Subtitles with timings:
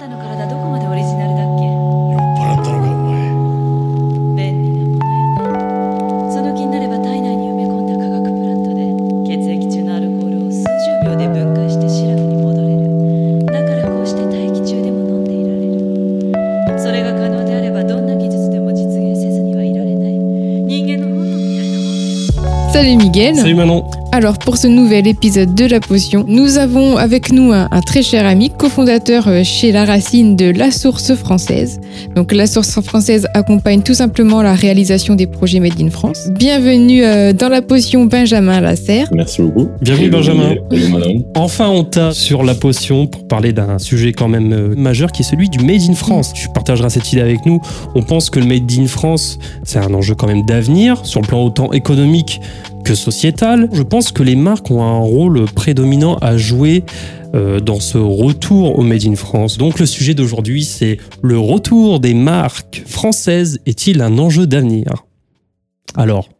[0.00, 1.68] たの体どこまでオリジナルだっけ？
[1.68, 3.20] 酔っ払ったのかお前。
[4.34, 5.12] 便利なものよ。
[5.12, 8.80] ねその気になれば体内に埋め込んだ化学プラントで
[9.28, 13.44] 血液中のアルコールを数十秒で分解してシラフに戻れる。
[13.44, 16.80] だからこうして大気中でも飲んでいられる。
[16.80, 20.16] それが可能であればどんな技術でも実現せずにはいられない。
[20.16, 22.32] 人間の本能みたいなもんよ。
[22.72, 23.36] Salut Miguel.
[23.36, 23.99] Salut Manon.
[24.20, 28.02] Alors pour ce nouvel épisode de La Potion, nous avons avec nous un, un très
[28.02, 31.80] cher ami, cofondateur euh, chez La Racine de La Source Française.
[32.14, 36.28] Donc La Source Française accompagne tout simplement la réalisation des projets Made in France.
[36.32, 39.08] Bienvenue euh, dans La Potion Benjamin Lasserre.
[39.14, 39.70] Merci beaucoup.
[39.80, 40.54] Bienvenue, Et Benjamin.
[40.70, 41.22] Salut madame.
[41.34, 45.22] Enfin, on t'a sur la potion pour parler d'un sujet quand même euh, majeur qui
[45.22, 46.34] est celui du Made in France.
[46.34, 47.58] Tu partageras cette idée avec nous.
[47.94, 51.26] On pense que le Made in France, c'est un enjeu quand même d'avenir, sur le
[51.26, 52.38] plan autant économique
[52.90, 53.68] que sociétal.
[53.72, 56.82] Je pense que les marques ont un rôle prédominant à jouer
[57.36, 59.58] euh, dans ce retour au Made in France.
[59.58, 65.06] Donc le sujet d'aujourd'hui, c'est le retour des marques françaises est-il un enjeu d'avenir?
[65.94, 66.30] Alors,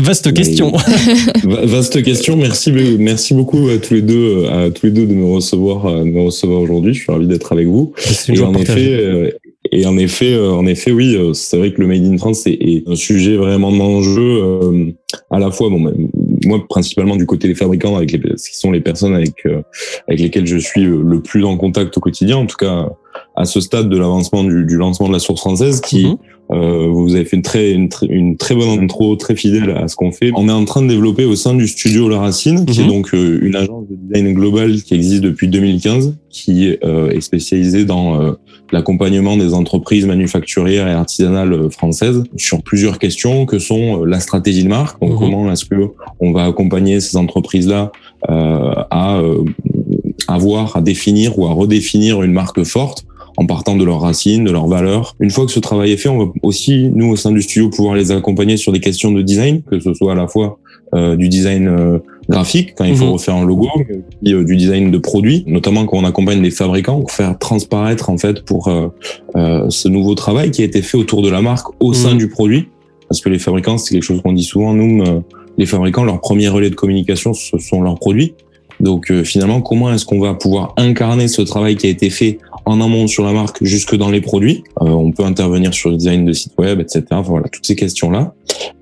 [0.00, 0.72] vaste question.
[1.44, 2.36] Va- Vaste question.
[2.36, 6.00] Merci, merci beaucoup à tous les deux, à tous les deux de me recevoir, euh,
[6.00, 6.92] de me recevoir aujourd'hui.
[6.94, 7.92] Je suis ravi d'être avec vous.
[8.28, 9.36] Et en effet,
[9.74, 12.46] et en effet, euh, en effet, oui, euh, c'est vrai que le Made in France
[12.46, 14.90] est, est un sujet vraiment d'enjeu, euh,
[15.30, 16.08] à la fois, bon, même,
[16.46, 19.62] moi principalement du côté des fabricants, avec les, ce qui sont les personnes avec euh,
[20.08, 22.88] avec lesquelles je suis le plus en contact au quotidien, en tout cas
[23.36, 26.16] à ce stade de l'avancement du, du lancement de la source française, qui Mhm.
[26.52, 29.88] euh, vous avez fait une très, une, très- une très bonne intro, très fidèle à
[29.88, 30.30] ce qu'on fait.
[30.36, 32.84] On est en train de développer au sein du studio La Racine, qui Mhm.
[32.86, 37.20] est donc euh, une agence de design global qui existe depuis 2015, qui euh, est
[37.20, 38.32] spécialisée dans euh,
[38.74, 44.64] l'accompagnement des entreprises manufacturières et artisanales françaises sur plusieurs questions que sont euh, la stratégie
[44.64, 45.18] de marque, donc Mhm.
[45.18, 47.92] comment est-ce que on va accompagner ces entreprises-là
[48.28, 49.44] euh, à euh,
[50.28, 53.04] avoir, à définir ou à redéfinir une marque forte
[53.36, 55.14] en partant de leurs racines, de leurs valeurs?
[55.20, 57.70] Une fois que ce travail est fait, on va aussi, nous, au sein du studio,
[57.70, 60.58] pouvoir les accompagner sur des questions de design, que ce soit à la fois
[60.94, 61.98] euh, du design euh,
[62.28, 63.10] graphique, quand il faut Mhm.
[63.12, 67.00] refaire un logo, aussi, euh, du design de produits, notamment quand on accompagne des fabricants,
[67.00, 68.88] pour faire transparaître, en fait, pour euh,
[69.36, 72.18] euh, ce nouveau travail qui a été fait autour de la marque au sein Mhm.
[72.18, 72.68] du produit.
[73.08, 75.20] Parce que les fabricants, c'est quelque chose qu'on dit souvent, nous, euh,
[75.58, 78.34] les fabricants, leur premier relais de communication, ce sont leurs produits.
[78.80, 82.38] Donc euh, finalement, comment est-ce qu'on va pouvoir incarner ce travail qui a été fait
[82.66, 85.96] en amont sur la marque jusque dans les produits Euh, On peut intervenir sur le
[85.96, 87.04] design de site web, etc.
[87.10, 88.34] Enfin, voilà, toutes ces questions-là.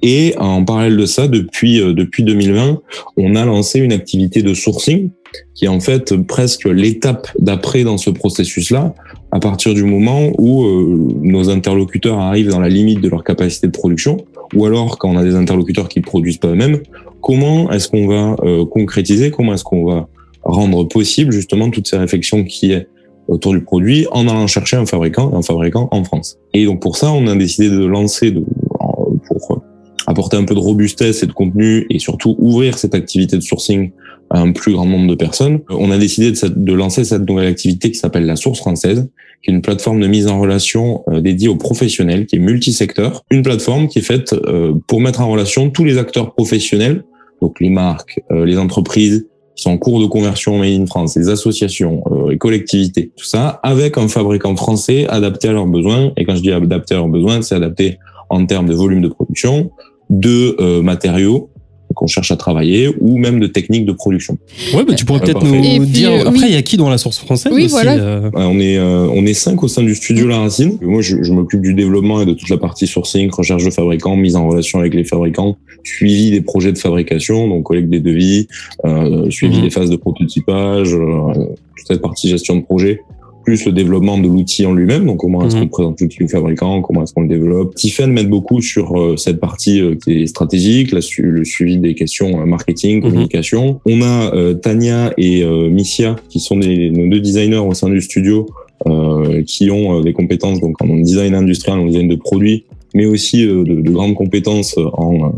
[0.02, 2.80] Et en parallèle de ça, depuis euh, depuis 2020,
[3.16, 5.10] on a lancé une activité de sourcing
[5.54, 8.94] qui est en fait presque l'étape d'après dans ce processus-là,
[9.30, 13.66] à partir du moment où euh, nos interlocuteurs arrivent dans la limite de leur capacité
[13.66, 14.18] de production,
[14.54, 16.80] ou alors quand on a des interlocuteurs qui ne produisent pas eux-mêmes,
[17.20, 20.08] comment est-ce qu'on va euh, concrétiser, comment est-ce qu'on va
[20.42, 22.88] rendre possible justement toutes ces réflexions qui est
[23.28, 26.38] autour du produit en allant chercher un fabricant, un fabricant en France.
[26.54, 28.34] Et donc pour ça, on a décidé de lancer,
[28.80, 29.62] en- pour
[30.06, 33.92] apporter un peu de robustesse et de contenu et surtout ouvrir cette activité de sourcing
[34.30, 35.60] à un plus grand nombre de personnes.
[35.70, 39.08] On a décidé de, de lancer cette nouvelle activité qui s'appelle la Source Française,
[39.42, 43.22] qui est une plateforme de mise en relation euh, dédiée aux professionnels, qui est multisecteur.
[43.30, 47.04] Une plateforme qui est faite euh, pour mettre en relation tous les acteurs professionnels,
[47.40, 51.16] donc les marques, euh, les entreprises qui sont en cours de conversion Made in France,
[51.16, 56.12] les associations, euh, les collectivités, tout ça, avec un fabricant français adapté à leurs besoins.
[56.16, 57.98] Et quand je dis adapté à leurs besoins, c'est adapté
[58.30, 59.70] en termes de volume de production,
[60.08, 61.50] de euh, matériaux
[61.94, 64.38] qu'on cherche à travailler ou même de techniques de production.
[64.74, 66.10] Ouais, bah, tu pourrais peut-être nous puis, dire.
[66.12, 66.46] euh, Après, oui.
[66.48, 67.92] il y a qui dans la source française Oui, aussi, voilà.
[67.96, 70.78] euh, on est euh, on est cinq au sein du studio La Racine.
[70.82, 74.16] Moi, je, je m'occupe du développement et de toute la partie sourcing, recherche de fabricants,
[74.16, 78.46] mise en relation avec les fabricants, suivi des projets de fabrication, donc collecte des devis,
[78.84, 79.62] euh, suivi Mhm.
[79.62, 81.32] des phases de prototypage, euh,
[81.76, 83.00] toute cette partie gestion de projet,
[83.42, 85.06] plus le développement de l'outil en lui-même.
[85.06, 85.62] Donc, comment est-ce Mhm.
[85.62, 87.74] qu'on présente l'outil au fabricant, comment est-ce qu'on le développe.
[87.74, 91.78] Tiffen m'aide beaucoup sur euh, cette partie euh, qui est stratégique, la su- le suivi
[91.78, 93.02] des questions euh, marketing, Mhm.
[93.10, 93.80] communication.
[93.86, 97.88] On a euh, Tania et euh, Missia qui sont des, nos deux designers au sein
[97.88, 98.46] du studio
[98.86, 102.64] euh, qui ont euh, des compétences donc en design industriel, en design de produits,
[102.94, 105.32] mais aussi de, de grandes compétences en,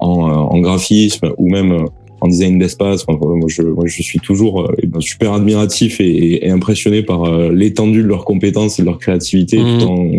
[0.00, 1.86] en, en graphisme ou même
[2.20, 3.04] en design d'espace.
[3.06, 7.02] Enfin, moi, je, moi, je suis toujours euh, eh ben, super admiratif et, et- impressionné
[7.02, 9.78] par euh, l'étendue de leurs compétences et de leur créativité, Mhm.
[9.78, 10.10] tout en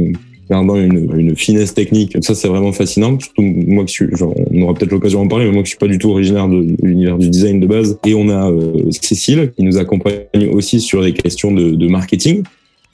[0.50, 2.18] gardant une, une finesse technique.
[2.22, 3.20] Ça, c'est vraiment fascinant.
[3.20, 5.78] Surtout moi qui suis, genre, on aura peut-être l'occasion d'en parler, mais moi qui suis
[5.78, 8.00] pas du tout originaire de, de l'univers du design de base.
[8.06, 12.44] Et on a euh, Cécile qui nous accompagne aussi sur les questions de, de marketing.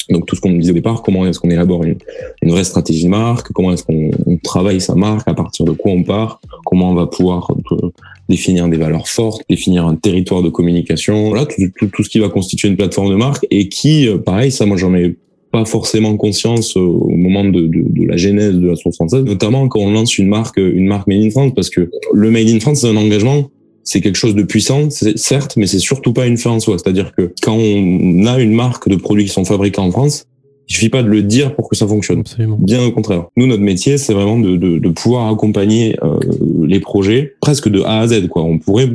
[0.10, 1.96] Donc tout ce qu'on disait au départ, comment est-ce qu'on élabore une,
[2.44, 5.72] une vraie stratégie de marque, comment est-ce qu'on on travaille sa marque, à partir de
[5.72, 7.90] quoi on part, comment on va pouvoir euh,
[8.30, 12.20] définir des valeurs fortes, définir un territoire de communication, voilà, tout, tout, tout ce qui
[12.20, 15.16] va constituer une plateforme de marque et qui, euh, pareil, ça, moi, j'en ai
[15.52, 19.68] pas forcément conscience au moment de, de, de, la genèse de la source française, notamment
[19.68, 22.60] quand on lance une marque, une marque Made in France, parce que le Made in
[22.60, 23.50] France, c'est un engagement
[23.86, 26.78] c'est quelque chose de puissant, certes, mais c'est surtout pas une fin en soi.
[26.80, 30.26] C'est-à-dire que quand on a une marque de produits qui sont fabriqués en France,
[30.68, 32.20] il suffit pas de le dire pour que ça fonctionne.
[32.20, 32.58] Absolument.
[32.60, 33.26] Bien au contraire.
[33.38, 36.18] Nous, notre métier, c'est vraiment de, de, de, pouvoir accompagner euh,
[36.66, 38.28] les projets presque de A à Z.
[38.28, 38.44] Quoi.
[38.44, 38.90] On pourrait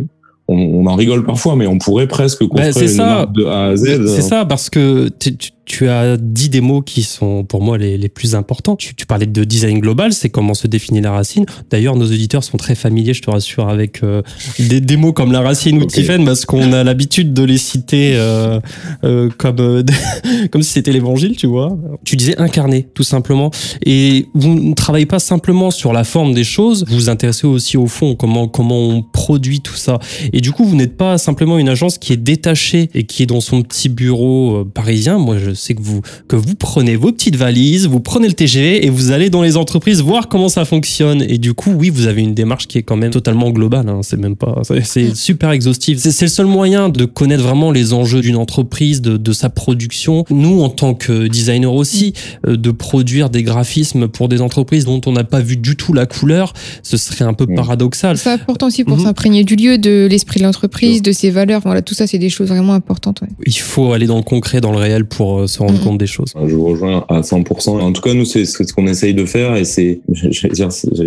[0.49, 3.05] on, on, en rigole parfois, mais on pourrait presque construire bah, une ça.
[3.05, 4.07] marque de A à Z.
[4.07, 5.53] C'est ça, parce que tu, tu
[5.89, 8.77] as dit des mots qui sont pour moi les, les plus importants.
[8.77, 11.47] Tu, tu, parlais de design global, c'est comment se définit la racine.
[11.71, 14.23] D'ailleurs, nos auditeurs sont très familiers, je te rassure, avec euh,
[14.59, 16.01] des, des, mots comme la racine ou okay.
[16.01, 18.61] Tiffen, parce qu'on a l'habitude de les citer euh,
[19.05, 19.83] euh, comme, euh,
[20.51, 21.77] comme si c'était l'évangile, tu vois.
[22.05, 23.51] Tu disais incarner, tout simplement.
[23.85, 27.77] Et vous ne travaillez pas simplement sur la forme des choses, vous vous intéressez aussi
[27.77, 29.99] au fond, comment, comment on produit tout ça.
[30.33, 33.27] Et du coup, vous n'êtes pas simplement une agence qui est détachée et qui est
[33.27, 35.19] dans son petit bureau parisien.
[35.19, 38.85] Moi, je sais que vous, que vous prenez vos petites valises, vous prenez le TGV
[38.85, 41.23] et vous allez dans les entreprises voir comment ça fonctionne.
[41.29, 43.89] Et du coup, oui, vous avez une démarche qui est quand même totalement globale.
[43.89, 44.01] Hein.
[44.03, 45.99] C'est même pas, c'est super exhaustif.
[45.99, 50.25] C'est le seul moyen de connaître vraiment les enjeux d'une entreprise, de, de, sa production.
[50.31, 52.15] Nous, en tant que designer aussi,
[52.47, 55.93] euh, de produire des graphismes pour des entreprises dont on n'a pas vu du tout
[55.93, 56.53] la couleur,
[56.83, 58.19] ce serait un peu paradoxal.
[58.19, 59.05] C'est important aussi pour mmh.
[59.05, 61.61] s'imprégner du lieu, de l'esprit de l'entreprise, de ses valeurs.
[61.65, 63.21] Voilà, tout ça, c'est des choses vraiment importantes.
[63.23, 63.29] Ouais.
[63.47, 65.85] Il faut aller dans le concret, dans le réel pour se rendre mmh.
[65.85, 66.33] compte des choses.
[66.47, 67.81] Je vous rejoins à 100%.
[67.81, 70.53] En tout cas, nous, c'est ce qu'on essaye de faire et c'est, j'allais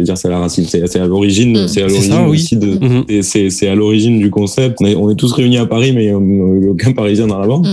[0.03, 1.67] dire, c'est la racine, c'est à l'origine, mmh.
[1.67, 2.29] c'est à l'origine oui.
[2.29, 3.49] aussi de, mmh.
[3.49, 4.77] c'est à l'origine du concept.
[4.81, 7.67] On est, on est, tous réunis à Paris, mais aucun Parisien dans la bande.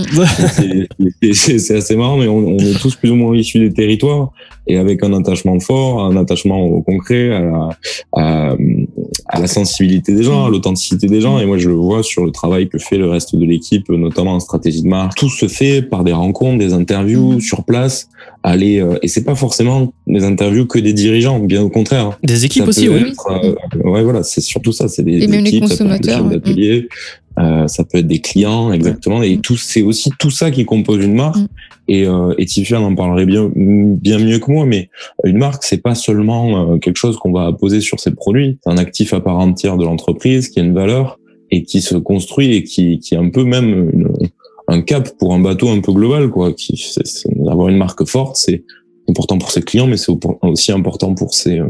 [1.33, 4.31] c'est assez marrant, mais on, on, est tous plus ou moins issus des territoires
[4.67, 7.69] et avec un attachement fort, un attachement au concret, à la,
[8.15, 8.55] à,
[9.27, 11.39] à la sensibilité des gens, à l'authenticité des gens.
[11.39, 14.35] Et moi, je le vois sur le travail que fait le reste de l'équipe, notamment
[14.35, 15.15] en stratégie de marque.
[15.15, 18.09] Tout se fait par des rencontres, des interviews sur place.
[18.43, 22.17] Aller euh, et c'est pas forcément des interviews que des dirigeants, bien au contraire.
[22.23, 23.11] Des équipes aussi, oui.
[23.11, 24.87] Être, euh, ouais, voilà, c'est surtout ça.
[24.87, 26.23] C'est des, et des même équipes, les consommateurs.
[26.23, 26.87] d'ateliers.
[27.39, 29.23] Euh, ça peut être des clients, exactement.
[29.23, 31.37] Et tout, c'est aussi tout ça qui compose une marque.
[31.37, 31.47] Mm.
[31.87, 34.89] Et, euh, et Tiffany en parlerait bien, bien mieux que moi, mais
[35.23, 38.59] une marque, c'est pas seulement euh, quelque chose qu'on va poser sur ses produits.
[38.63, 41.19] C'est un actif à part entière de l'entreprise qui a une valeur
[41.49, 44.07] et qui se construit et qui, qui est un peu même une,
[44.71, 46.53] un cap pour un bateau un peu global, quoi.
[46.53, 48.63] Qui, c'est, c'est, avoir une marque forte, c'est
[49.07, 51.61] important pour ses clients, mais c'est aussi important pour ses,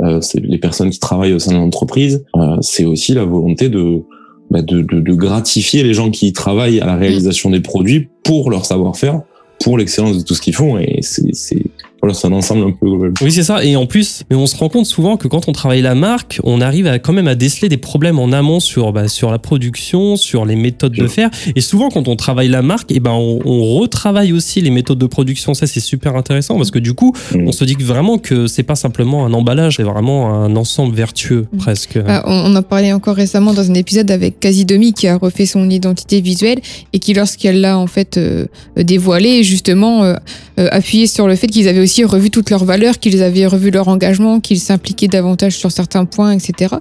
[0.00, 2.24] euh, c'est les personnes qui travaillent au sein de l'entreprise.
[2.36, 4.02] Euh, c'est aussi la volonté de
[4.50, 8.50] bah de, de, de, gratifier les gens qui travaillent à la réalisation des produits pour
[8.50, 9.22] leur savoir-faire,
[9.64, 10.78] pour l'excellence de tout ce qu'ils font.
[10.78, 11.64] Et c'est
[12.02, 13.12] voilà, c'est un ensemble un peu global.
[13.20, 13.64] Oui, c'est ça.
[13.64, 16.40] Et en plus, mais on se rend compte souvent que quand on travaille la marque,
[16.42, 19.38] on arrive à quand même à déceler des problèmes en amont sur bah, sur la
[19.38, 21.30] production, sur les méthodes de faire.
[21.54, 24.98] Et souvent, quand on travaille la marque, et ben on, on retravaille aussi les méthodes
[24.98, 25.54] de production.
[25.54, 27.46] Ça, c'est super intéressant parce que du coup, mmh.
[27.46, 30.96] on se dit que vraiment que c'est pas simplement un emballage, c'est vraiment un ensemble
[30.96, 31.58] vertueux mmh.
[31.58, 31.98] presque.
[32.08, 35.70] Ah, on en parlait encore récemment dans un épisode avec Casidomi qui a refait son
[35.70, 36.60] identité visuelle
[36.92, 38.46] et qui, lorsqu'elle l'a en fait euh,
[38.76, 40.14] dévoilée, justement euh,
[40.58, 43.70] euh, appuyé sur le fait qu'ils avaient aussi revu toutes leurs valeurs, qu'ils avaient revu
[43.70, 46.76] leur engagement, qu'ils s'impliquaient davantage sur certains points, etc.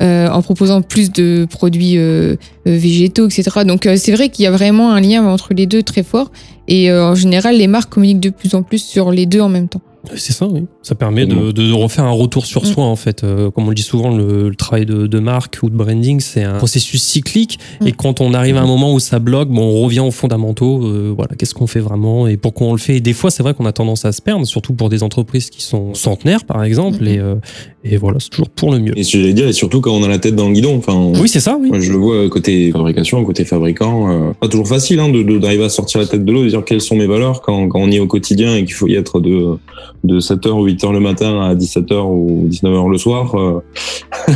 [0.00, 3.64] Euh, en proposant plus de produits euh, végétaux, etc.
[3.64, 6.30] Donc euh, c'est vrai qu'il y a vraiment un lien entre les deux très fort.
[6.68, 9.48] Et euh, en général, les marques communiquent de plus en plus sur les deux en
[9.48, 9.82] même temps.
[10.14, 10.66] C'est ça, oui.
[10.82, 13.24] Ça permet de, de, refaire un retour sur soi, en fait.
[13.24, 16.20] Euh, comme on le dit souvent, le, le travail de, de, marque ou de branding,
[16.20, 17.58] c'est un processus cyclique.
[17.84, 20.84] Et quand on arrive à un moment où ça bloque, bon, on revient aux fondamentaux.
[20.84, 22.96] Euh, voilà, qu'est-ce qu'on fait vraiment et pourquoi on le fait.
[22.96, 25.50] Et des fois, c'est vrai qu'on a tendance à se perdre, surtout pour des entreprises
[25.50, 27.06] qui sont centenaires, par exemple.
[27.06, 27.34] Et, euh,
[27.84, 28.96] et voilà, c'est toujours pour le mieux.
[28.96, 30.76] Et ce que j'allais dire, et surtout quand on a la tête dans le guidon.
[30.76, 31.58] Enfin, oui, c'est ça.
[31.60, 31.68] Oui.
[31.68, 34.32] Moi, je le vois côté fabrication, côté fabricant.
[34.40, 36.96] pas toujours facile hein, d'arriver à sortir la tête de l'eau, de dire quelles sont
[36.96, 39.58] mes valeurs quand, quand on y est au quotidien et qu'il faut y être de,
[40.04, 43.34] de 7h ou 8h le matin à 17h ou 19h le soir.
[43.34, 43.60] Euh...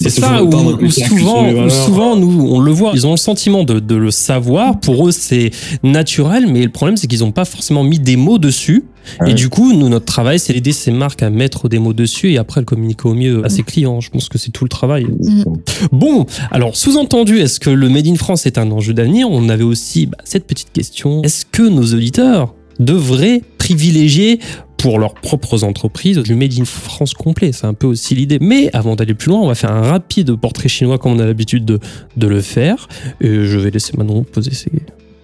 [0.00, 3.64] c'est ça, ou, ou souvent, ou souvent, nous, on le voit, ils ont le sentiment
[3.64, 4.78] de, de le savoir.
[4.80, 5.50] Pour eux, c'est
[5.82, 8.84] naturel, mais le problème, c'est qu'ils n'ont pas forcément mis des mots dessus.
[9.20, 9.30] Ouais.
[9.30, 12.32] Et du coup, nous, notre travail, c'est d'aider ces marques à mettre des mots dessus
[12.32, 14.00] et après le communiquer au mieux à ses clients.
[14.00, 15.04] Je pense que c'est tout le travail.
[15.04, 15.44] Mmh.
[15.92, 19.28] Bon, alors, sous-entendu, est-ce que le Made in France est un enjeu d'avenir?
[19.30, 21.22] On avait aussi bah, cette petite question.
[21.22, 24.40] Est-ce que nos auditeurs devraient privilégier
[24.80, 27.52] pour leurs propres entreprises du Made in France complet.
[27.52, 28.38] C'est un peu aussi l'idée.
[28.40, 31.26] Mais avant d'aller plus loin, on va faire un rapide portrait chinois comme on a
[31.26, 31.78] l'habitude de,
[32.16, 32.88] de le faire.
[33.20, 34.70] Et je vais laisser Manon poser ses,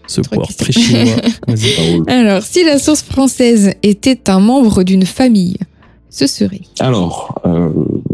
[0.07, 1.17] ce portrait chinois.
[2.07, 5.57] Alors, si la source française était un membre d'une famille,
[6.11, 7.71] ce serait Alors, euh,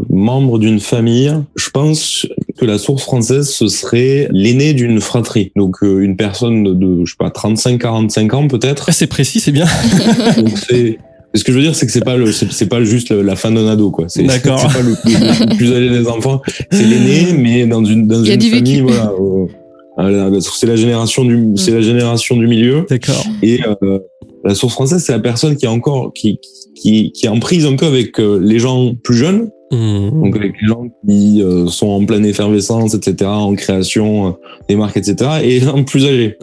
[0.09, 2.25] membre d'une famille, je pense
[2.57, 5.51] que la source française, ce serait l'aîné d'une fratrie.
[5.55, 8.85] Donc euh, une personne de, de, je sais pas, 35-45 ans peut-être.
[8.87, 9.67] Ah, c'est précis, c'est bien.
[10.37, 10.97] Donc c'est
[11.35, 13.35] ce que je veux dire, c'est que c'est pas le, c'est pas juste le- la
[13.35, 14.05] fin d'un ado, quoi.
[14.07, 14.23] C'est
[14.73, 15.13] pas le plus,
[15.49, 16.41] le plus âgé des enfants.
[16.71, 19.11] C'est l'aîné, mais dans une dans une famille, voilà.
[19.99, 22.85] euh, c'est la génération du, c'est la génération du milieu.
[22.89, 23.23] D'accord.
[23.41, 23.99] Et euh,
[24.43, 26.39] la source française, c'est la personne qui est encore qui
[26.75, 30.21] qui qui est en prise un peu avec euh, les gens plus jeunes, Mmh.
[30.21, 34.31] donc avec les gens qui euh, sont en pleine effervescence, etc., en création euh,
[34.69, 36.37] des marques, etc., et les gens plus âgés.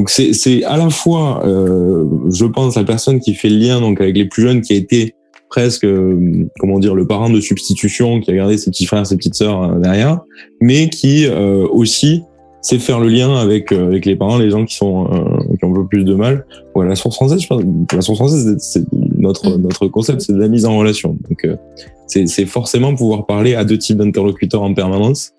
[0.00, 4.00] Donc c'est à la fois, euh, je pense, la personne qui fait le lien donc
[4.00, 5.14] avec les plus jeunes, qui a été
[5.50, 9.18] presque, euh, comment dire, le parent de substitution, qui a gardé ses petits frères, ses
[9.18, 10.20] petites sœurs euh, derrière,
[10.62, 12.22] mais qui euh, aussi
[12.62, 15.66] sait faire le lien avec euh, avec les parents, les gens qui sont euh, qui
[15.66, 16.46] ont un peu plus de mal.
[16.74, 18.84] Voilà, la source française, je pense, la source française, c'est
[19.18, 19.60] notre Mm.
[19.60, 21.18] notre concept, c'est de la mise en relation.
[21.28, 21.56] Donc euh,
[22.06, 25.32] c'est forcément pouvoir parler à deux types d'interlocuteurs en permanence.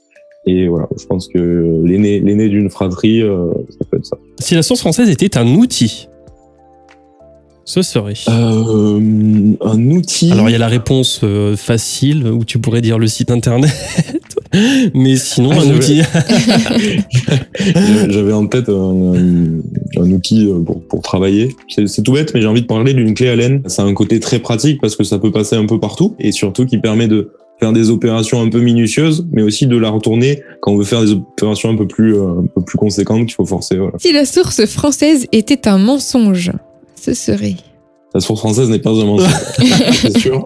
[0.48, 4.18] Et voilà, je pense que l'aîné l'aîné d'une fratrie, euh, ça peut être ça.
[4.40, 6.08] Si la source française était un outil,
[7.64, 8.16] ce serait.
[8.28, 9.00] Euh,
[9.62, 10.32] un outil.
[10.32, 13.72] Alors il y a la réponse euh, facile où tu pourrais dire le site internet,
[14.96, 16.02] mais sinon Ah, un outil.
[18.10, 19.62] J'avais- en tête un, un-
[20.02, 21.56] un outil pour, pour travailler.
[21.70, 23.62] C'est c'est tout bête, mais j'ai envie de parler d'une clé Allen.
[23.68, 26.32] Ça a un côté très pratique parce que ça peut passer un peu partout et
[26.32, 27.30] surtout qui permet de
[27.62, 31.02] faire des opérations un peu minutieuses, mais aussi de la retourner quand on veut faire
[31.02, 33.78] des opérations un peu plus, euh, un peu plus conséquentes qu'il faut forcer.
[33.78, 33.94] Voilà.
[34.00, 36.52] Si la source française était un mensonge,
[37.00, 37.56] ce serait.
[38.16, 39.30] La source française n'est pas un mensonge,
[39.94, 40.44] c'est sûr.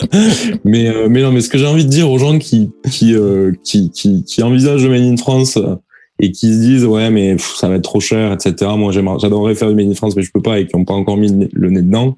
[0.66, 3.16] Mais, euh, mais non, mais ce que j'ai envie de dire aux gens qui, qui,
[3.16, 5.58] euh, qui, qui, qui envisagent le Made in France
[6.20, 8.72] et qui se disent, ouais, mais pff, ça va être trop cher, etc.
[8.78, 10.86] Moi, j'aimerais- j'adorerais faire du Made in France, mais je peux pas et qui n'ont
[10.86, 12.18] pas encore mis le nez- dedans.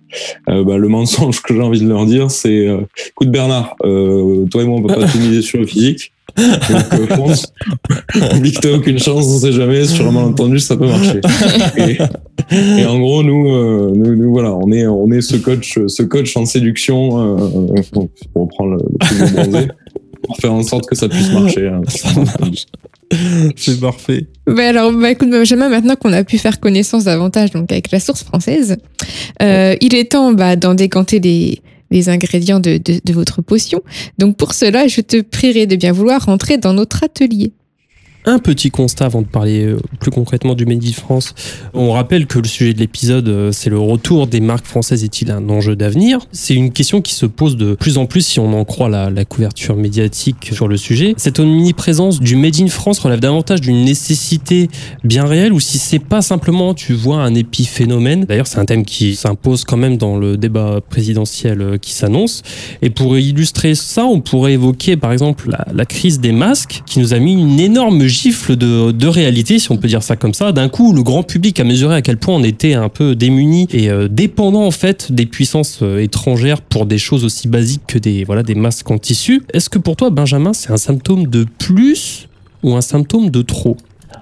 [0.50, 4.46] Euh, bah, le mensonge que j'ai envie de leur dire, c'est, euh, écoute Bernard, euh,
[4.52, 6.12] toi et moi, on peut pas tout miser sur le physique.
[6.38, 7.52] Donc, euh, fonce.
[8.36, 9.86] Oublie que t'as aucune chance, on sait jamais.
[9.86, 11.22] Sur un malentendu, ça peut marcher.
[11.78, 11.98] Et,
[12.82, 16.04] et en gros, nous, euh, nous, nous, voilà, on est, on est ce coach, ce
[16.04, 19.68] coach en séduction, euh, pour reprendre le, le de bronzé,
[20.24, 21.68] pour faire en sorte que ça puisse marcher.
[21.68, 21.82] hein.
[21.88, 22.66] Ça marche.
[23.56, 24.28] C'est parfait.
[24.46, 28.00] Bah alors, bah écoute, Benjamin, maintenant qu'on a pu faire connaissance davantage donc avec la
[28.00, 28.78] source française,
[29.42, 33.82] euh, il est temps bah, d'en décanter les, ingrédients de, de, de votre potion.
[34.18, 37.54] Donc pour cela, je te prierai de bien vouloir rentrer dans notre atelier.
[38.30, 41.34] Un petit constat avant de parler euh, plus concrètement du Made in France.
[41.74, 45.32] On rappelle que le sujet de l'épisode, euh, c'est le retour des marques françaises est-il
[45.32, 46.20] un enjeu d'avenir?
[46.34, 49.24] C'est une question qui se pose de plus en plus si on en croit la,
[49.24, 51.14] couverture médiatique sur le sujet.
[51.16, 54.68] Cette omniprésence du Made in France relève davantage d'une nécessité
[55.06, 58.26] bien réelle ou si c'est pas simplement, tu vois, un épiphénomène?
[58.26, 62.44] D'ailleurs, c'est un thème qui s'impose quand même dans le débat présidentiel euh, qui s'annonce.
[62.82, 67.00] Et pour illustrer ça, on pourrait évoquer par exemple la, la crise des masques qui
[67.00, 70.52] nous a mis une énorme gifle de, réalité, si on peut dire ça comme ça.
[70.52, 73.68] D'un coup, le grand public a mesuré à quel point on était un peu démunis
[73.72, 77.98] et euh, dépendant en fait des puissances euh, étrangères pour des choses aussi basiques que
[77.98, 79.44] des, voilà, des masques en tissu.
[79.54, 82.28] Est-ce que pour toi, Benjamin, c'est un symptôme de plus
[82.64, 83.78] ou un symptôme de trop?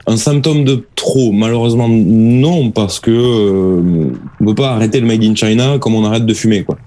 [0.07, 5.23] Un symptôme de trop, malheureusement non, parce que euh, on peut pas arrêter le Made
[5.23, 6.77] in China comme on arrête de fumer, quoi.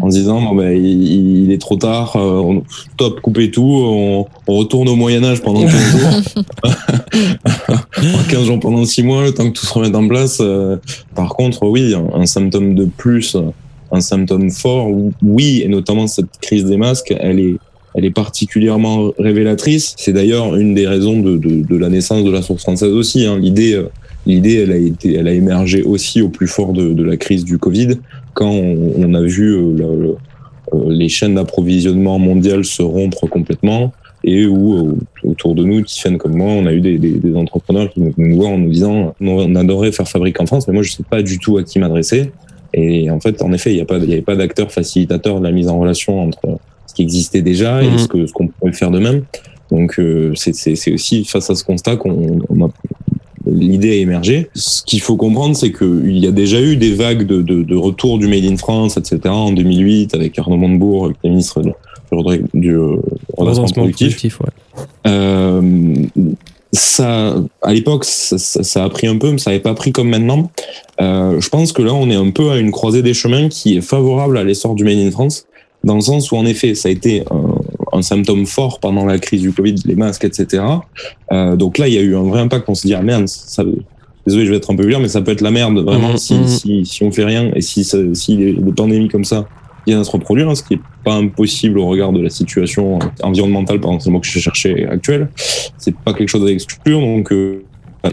[0.00, 2.62] En se disant, bon, ben, il, il est trop tard, euh, on,
[2.94, 6.42] stop, coupez tout, on, on retourne au Moyen-Âge pendant 15 jours.
[8.30, 10.38] 15 jours pendant 6 mois, le temps que tout se remette en place.
[10.40, 10.76] euh.
[11.14, 13.36] par contre, oui, un, un symptôme de plus,
[13.90, 14.88] un symptôme fort,
[15.22, 17.56] oui, et notamment cette crise des masques, elle est,
[17.98, 19.94] elle est particulièrement révélatrice.
[19.98, 23.26] C'est d'ailleurs une des raisons de, la naissance de la source française aussi.
[23.26, 23.38] Hein.
[23.40, 23.88] L'idée, euh,
[24.24, 27.58] l'idée, elle a été, elle a émergé aussi au plus fort de, la crise du
[27.58, 27.98] Covid,
[28.34, 30.14] quand on, a vu euh,
[30.74, 36.36] euh, les chaînes d'approvisionnement mondiales se rompre complètement et où autour de nous, Tiffen comme
[36.36, 39.90] moi, on a eu des, entrepreneurs qui nous, nous voient en nous disant on adorait
[39.90, 42.30] faire fabrique en France, mais moi je sais pas du tout à qui m'adresser.
[42.74, 45.78] Et en fait, en effet, il n'y avait pas d'acteur facilitateur de la mise en
[45.78, 47.98] relation entre ce qui existait déjà et Mhm.
[47.98, 49.22] ce que ce qu'on pouvait faire de même.
[49.70, 52.70] Donc euh, c'est aussi face à ce constat qu'on on a
[53.50, 54.50] l'idée a émergé.
[54.54, 57.76] Ce qu'il faut comprendre, c'est qu'il y a déjà eu des vagues de, de, de
[57.76, 59.20] retour du Made in France, etc.
[59.28, 61.72] En 2008, avec Arnaud Montebourg, qui est ministre de-
[62.12, 62.96] du, du euh,
[63.38, 64.08] Redressement productif.
[64.16, 64.46] productif, ouais.
[65.06, 65.94] Euh,
[66.72, 69.92] ça, à l'époque, ça, ça- ça a pris un peu, mais ça n'avait pas pris
[69.92, 70.50] comme maintenant.
[71.00, 73.78] Euh, je pense que là, on est un peu à une croisée des chemins qui
[73.78, 75.46] est favorable à l'essor du Made in France,
[75.84, 79.18] dans le sens où, en effet, ça a été un, un symptôme fort pendant la
[79.18, 80.62] crise du Covid, les masques, etc.
[81.32, 82.68] Euh, donc là, il y a eu un vrai impact.
[82.68, 83.62] On s'est dit, ah merde, ça,
[84.26, 86.16] désolé, je vais être un peu vulgaire, mais ça peut être la merde, vraiment, Mhm,
[86.18, 86.46] si, mhm.
[86.46, 89.46] si, si on fait rien et si, ça- si les, les pandémies comme ça
[89.86, 92.98] viennent à se reproduire, hein, ce qui est pas impossible au regard de la situation
[93.22, 95.28] environnementale, par exemple, que je cherchais actuel.
[95.78, 97.62] C'est pas quelque chose à exclure, donc euh,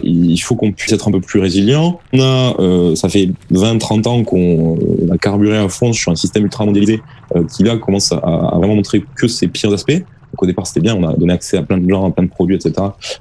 [0.02, 2.00] il faut qu'on puisse être un peu plus résilient.
[2.12, 6.16] On a, euh, ça fait 20-30 ans qu'on euh, a carburé à fond sur un
[6.16, 7.00] système ultra mondialisé
[7.34, 10.02] euh, qui là commence à, à, vraiment montrer que ses pires aspects.
[10.36, 12.24] Donc au départ c'était bien, on a donné accès à plein de gens, à plein
[12.24, 12.74] de produits, etc.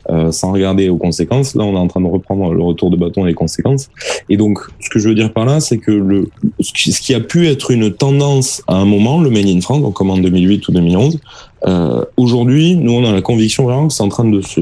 [0.09, 1.55] Euh, sans regarder aux conséquences.
[1.55, 3.89] Là on est en train de reprendre le retour de bâton et les conséquences.
[4.29, 6.29] Et donc ce que je veux dire par là, c'est que le
[6.59, 9.93] ce qui a pu être une tendance à un moment, le Made in France, donc
[9.93, 11.19] comme en 2008 ou 2011,
[11.67, 14.61] euh, aujourd'hui nous on a la conviction vraiment que c'est en train de se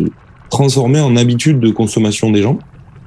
[0.54, 2.60] transformer en habitude de consommation des gens.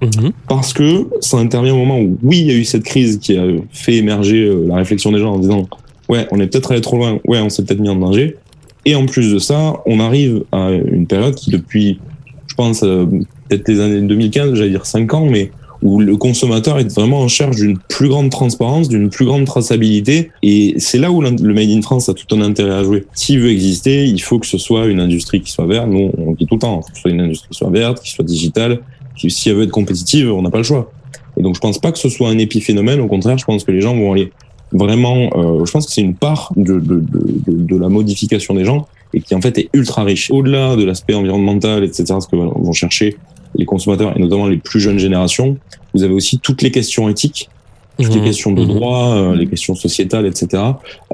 [0.03, 0.33] Mhm.
[0.49, 3.38] Parce que ça intervient au moment où, oui, il y a eu cette crise qui
[3.38, 5.67] a fait émerger euh, la réflexion des gens en disant,
[6.09, 8.37] ouais, on est peut-être allé trop loin, ouais, on s'est peut-être mis en danger.
[8.85, 11.99] Et en plus de ça, on arrive à une période qui, depuis,
[12.47, 13.07] je pense, euh,
[13.49, 15.50] peut-être les années 2015, j'allais dire 5 ans, mais
[15.83, 20.30] où le consommateur est vraiment en charge d'une plus grande transparence, d'une plus grande traçabilité.
[20.42, 23.04] Et c'est là où le Made in France a tout un intérêt à jouer.
[23.14, 25.88] S'il veut exister, il faut que ce soit une industrie qui soit verte.
[25.88, 27.71] Nous, on dit tout le temps, il faut que ce soit une industrie qui soit
[27.71, 28.80] verte, qui soit digitale,
[29.16, 30.92] si elle veut être compétitive, on n'a pas le choix.
[31.38, 33.00] Et donc, je pense pas que ce soit un épiphénomène.
[33.00, 34.33] Au contraire, je pense que les gens vont aller
[34.73, 38.64] vraiment, euh, je pense que c'est une part de, de, de, de, la modification des
[38.64, 40.30] gens et qui en fait est ultra riche.
[40.30, 43.16] Au-delà de l'aspect environnemental, etc., ce que vont chercher
[43.56, 45.56] les consommateurs et notamment les plus jeunes générations,
[45.94, 47.49] vous avez aussi toutes les questions éthiques,
[47.99, 48.25] toutes les Mhm.
[48.26, 48.68] questions de Mhm.
[48.68, 50.62] droit, euh, les questions sociétales, etc.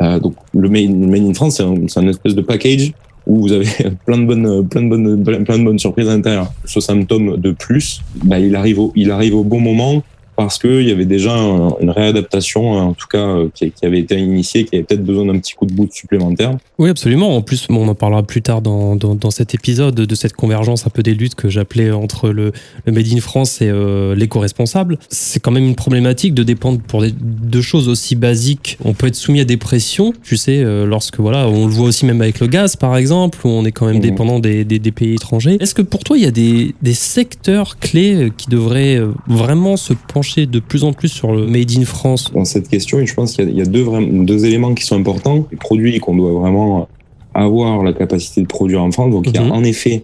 [0.02, 2.92] Euh, donc le Made, Made in France, c'est un, c'est un espèce de package
[3.25, 3.66] où vous avez
[4.06, 6.52] plein de bonnes, plein de bonnes, plein de bonnes surprises à l'intérieur.
[6.64, 10.02] Ce symptôme de plus, bah, il arrive au, il arrive au bon moment
[10.37, 14.19] parce qu'il y avait déjà un- une réadaptation, en tout cas, euh, qui, avait été
[14.19, 16.57] initiée, qui avait peut-être besoin d'un petit coup de bout supplémentaire.
[16.79, 17.37] Oui, absolument.
[17.37, 20.87] En plus, on en parlera plus tard dans, dans, dans cet épisode de cette convergence
[20.87, 22.53] un peu des luttes que j'appelais entre le,
[22.87, 24.99] le Made in France et euh, l'éco-responsable.
[25.11, 28.79] C'est quand même une problématique de dépendre pour des, de choses aussi basiques.
[28.85, 31.87] On peut être soumis à des pressions, tu sais, euh, lorsque, voilà, on le voit
[31.89, 34.01] aussi même avec le gaz, par exemple, où on est quand même Mhm.
[34.03, 35.57] dépendant des, des, des pays étrangers.
[35.61, 39.93] Est-ce que pour toi, il y a des, des secteurs clés qui devraient vraiment se
[39.93, 43.05] pencher de plus en plus sur le Made in France dans cette question.
[43.05, 45.47] Je pense qu'il y a, il y a deux, éléments qui sont importants.
[45.50, 46.89] Les produits qu'on doit vraiment
[47.35, 49.11] avoir la capacité de produire en France.
[49.11, 49.50] Donc, il y Mhm.
[49.52, 50.02] a en effet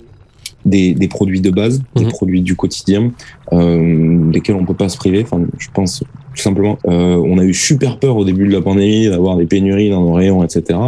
[0.64, 2.10] des, des produits de base, des Mhm.
[2.10, 3.12] produits du quotidien,
[3.52, 5.22] euh, desquels on peut pas se priver.
[5.22, 6.02] Enfin, je pense
[6.34, 6.78] tout simplement.
[6.86, 10.02] Euh, on a eu super peur au début de la pandémie d'avoir des pénuries dans
[10.02, 10.78] nos rayons, etc.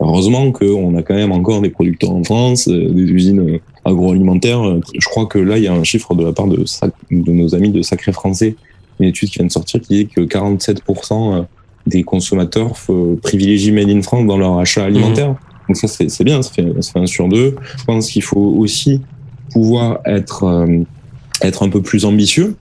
[0.00, 4.78] Heureusement qu'on a quand même encore des producteurs en France, euh, des usines euh, agroalimentaires.
[4.98, 6.64] Je crois que là, il y a un chiffre de la part de,
[7.10, 8.54] de nos amis de Sacré Français,
[9.02, 11.44] une étude qui vient de sortir qui dit que 47%
[11.86, 15.34] des consommateurs euh, privilégient Made in France dans leur achat alimentaire.
[15.68, 17.56] Donc ça, c'est bien, ça fait, ça fait un sur deux.
[17.78, 19.00] Je pense qu'il faut aussi
[19.52, 20.78] pouvoir être, euh,
[21.42, 22.54] être un peu plus ambitieux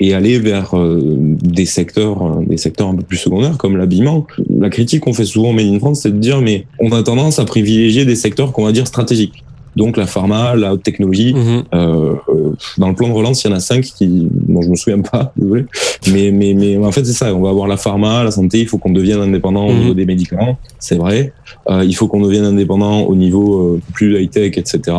[0.00, 4.26] et aller vers euh, des secteurs euh, des secteurs un peu plus secondaires comme l'habillement.
[4.48, 7.02] La critique qu'on fait souvent au Made in France, c'est de dire mais on a
[7.02, 9.42] tendance à privilégier des secteurs qu'on va dire stratégiques.
[9.76, 11.62] Donc la pharma, la haute technologie, Mhm.
[11.74, 12.37] euh, euh,
[12.76, 15.00] dans le plan de relance, il y en a cinq qui, dont je me souviens
[15.00, 15.66] pas, désolé.
[16.12, 17.34] Mais, mais, mais en fait, c'est ça.
[17.34, 18.60] On va avoir la pharma, la santé.
[18.60, 19.78] Il faut qu'on devienne indépendant au Mhm.
[19.80, 20.58] niveau des médicaments.
[20.78, 21.32] C'est vrai.
[21.70, 24.96] Euh, il faut qu'on devienne indépendant au niveau euh, plus high tech, etc.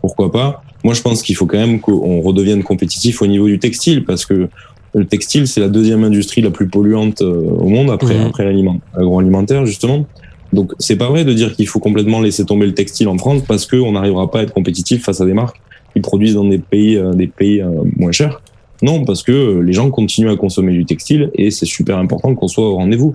[0.00, 0.62] Pourquoi pas?
[0.84, 4.24] Moi, je pense qu'il faut quand même qu'on redevienne compétitif au niveau du textile parce
[4.24, 4.48] que
[4.94, 8.26] le textile, c'est la deuxième industrie la plus polluante euh, au monde après, Mhm.
[8.26, 10.06] après l'aliment- l'agroalimentaire, justement.
[10.52, 13.42] Donc, c'est pas vrai de dire qu'il faut complètement laisser tomber le textile en France
[13.46, 15.60] parce qu'on n'arrivera pas à être compétitif face à des marques
[15.94, 18.40] qui produisent dans des pays, euh, des pays euh, moins chers.
[18.82, 22.34] Non, parce que euh, les gens continuent à consommer du textile et c'est super important
[22.34, 23.14] qu'on soit au rendez-vous.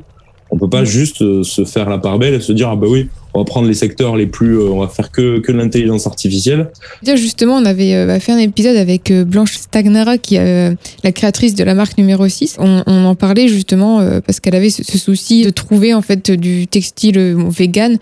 [0.52, 3.10] On peut pas juste se faire la part belle et se dire ah bah oui,
[3.34, 6.70] on va prendre les secteurs les plus, on va faire que que l'intelligence artificielle.
[7.04, 11.74] Justement, on avait fait un épisode avec Blanche Stagnara, qui est la créatrice de la
[11.74, 12.58] marque numéro 6.
[12.60, 16.30] On, on en parlait justement parce qu'elle avait ce, ce souci de trouver en fait
[16.30, 17.98] du textile vegan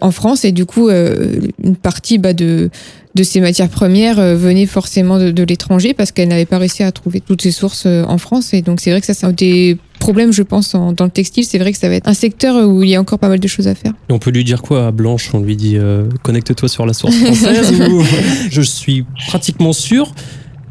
[0.00, 2.70] en France et du coup une partie bah, de
[3.14, 6.82] de ces matières premières euh, venait forcément de, de l'étranger parce qu'elle n'avait pas réussi
[6.82, 8.52] à trouver toutes ses sources euh, en France.
[8.54, 11.10] Et donc c'est vrai que ça c'est un des problèmes je pense en- dans le
[11.10, 11.44] textile.
[11.44, 13.40] C'est vrai que ça va être un secteur où il y a encore pas mal
[13.40, 13.92] de choses à faire.
[14.08, 15.30] Et on peut lui dire quoi à Blanche?
[15.34, 18.02] On lui dit euh, connecte-toi sur la source française ou...
[18.50, 20.14] Je suis pratiquement sûr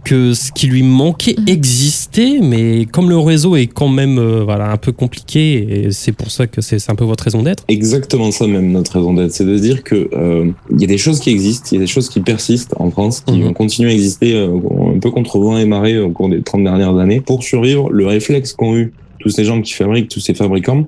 [0.08, 1.50] que ce qui lui manquait Mhm.
[1.50, 6.14] existait, mais comme le réseau est quand même euh, voilà, un peu compliqué, et c'est
[6.14, 7.64] pour ça que c'est un peu votre raison d'être.
[7.68, 10.88] Exactement ça même notre raison d'être, c'est de se dire que euh, il y a
[10.88, 13.44] des choses qui existent, il y a des choses qui persistent en France, qui Mhm.
[13.48, 14.48] vont continuer à exister euh,
[14.96, 17.20] un peu contre vent et marée au cours des 30 dernières années.
[17.20, 20.88] Pour survivre, le réflexe qu'ont eu tous ces gens qui fabriquent, tous ces fabricants,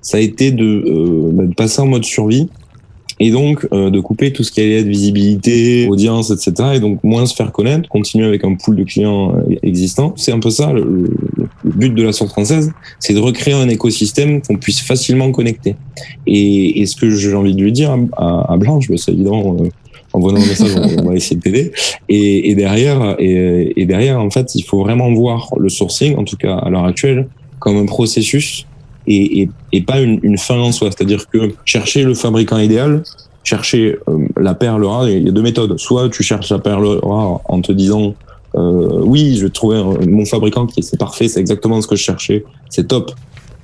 [0.00, 2.48] ça a été de, euh, bah, de passer en mode survie
[3.20, 6.70] et donc euh, de couper tout ce qui allait être visibilité, audience, etc.
[6.74, 10.14] Et donc moins se faire connaître, continuer avec un pool de clients euh, existants.
[10.16, 13.54] C'est un peu ça le, le- le but de la source française, c'est de recréer
[13.54, 15.76] un écosystème qu'on puisse facilement connecter.
[16.26, 19.68] Et, ce que j'ai envie de lui dire à, à Blanche, bah, c'est évident, euh,
[20.12, 21.72] en voyant un message, on, va essayer de t'aider.
[22.08, 26.36] Et, et, derrière, et, derrière, en fait, il faut vraiment voir le sourcing, en tout
[26.36, 27.28] cas à l'heure actuelle,
[27.58, 28.66] comme un processus
[29.06, 30.90] et, et pas une, une, fin en soi.
[30.90, 33.02] C'est-à-dire que chercher le fabricant idéal,
[33.44, 35.78] chercher euh, la perle rare, il y a deux méthodes.
[35.78, 38.14] Soit tu cherches la perle rare en te disant
[38.56, 42.02] euh, oui, je vais trouver mon fabricant qui c'est parfait, c'est exactement ce que je
[42.02, 43.12] cherchais, c'est top.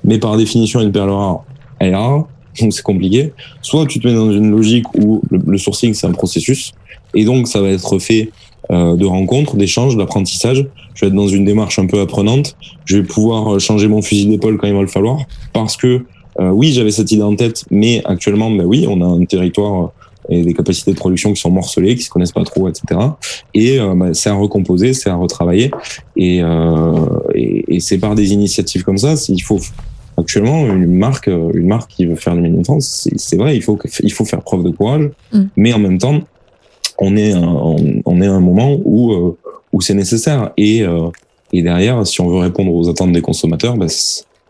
[0.03, 1.43] Mais par définition, une perle rare,
[1.79, 2.27] elle est rare,
[2.61, 3.33] donc c'est compliqué.
[3.61, 6.73] Soit tu te mets dans une logique où le, sourcing c'est un processus,
[7.13, 8.31] et donc ça va être fait
[8.69, 10.65] de rencontres, d'échanges, d'apprentissage.
[10.93, 12.55] Je vais être dans une démarche un peu apprenante.
[12.85, 15.19] Je vais pouvoir changer mon fusil d'épaule quand il va le falloir,
[15.53, 16.03] parce que
[16.39, 19.91] euh, oui, j'avais cette idée en tête, mais actuellement, ben oui, on a un territoire
[20.29, 22.99] et des capacités de production qui sont morcelées, qui se connaissent pas trop, etc.
[23.53, 25.71] Et euh, bah, c'est à recomposer, c'est à retravailler.
[26.17, 29.59] Et, euh, et, et c'est par des initiatives comme ça, il faut
[30.17, 34.11] actuellement une marque, une marque qui veut faire in France, c'est vrai, il faut il
[34.11, 35.43] faut faire preuve de courage, mm.
[35.55, 36.19] mais en même temps,
[36.97, 39.37] on est on, est à un moment où euh,
[39.73, 40.51] où c'est nécessaire.
[40.57, 41.09] Et euh,
[41.53, 43.87] et derrière, si on veut répondre aux attentes des consommateurs, bah,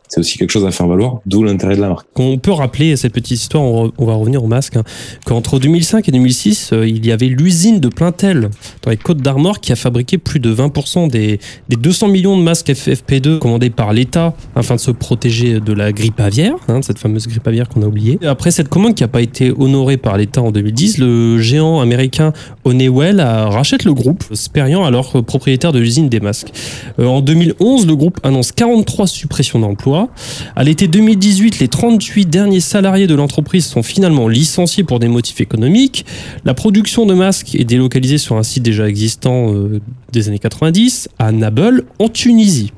[0.08, 2.08] c'est aussi quelque chose à faire valoir, d'où l'intérêt de la marque.
[2.15, 4.84] On peut rappeler cette petite histoire, on, va revenir au masque, hein,
[5.26, 8.50] qu'entre 2005 et 2006, euh, il y avait l'usine de Plaintel
[8.84, 11.39] dans les Côtes d'Armor qui a fabriqué plus de 20% des,
[11.70, 15.91] des 200 millions de masques FFP2 commandés par l'État afin de se protéger de la
[15.91, 18.20] grippe aviaire, hein, cette fameuse grippe aviaire qu'on a oubliée.
[18.26, 22.32] Après cette commande qui n'a pas été honorée par l'État en 2010, le géant américain
[22.63, 26.52] Honeywell rachète le groupe, Sperian alors propriétaire de l'usine des masques.
[27.00, 29.96] Euh, en 2011, le groupe annonce 43 suppressions d'emplois
[30.55, 35.41] à l'été 2018, les 38 derniers salariés de l'entreprise sont finalement licenciés pour des motifs
[35.41, 36.05] économiques.
[36.45, 39.81] La production de masques est délocalisée sur un site déjà existant euh,
[40.12, 42.71] des années 90, à Nabeul, en Tunisie.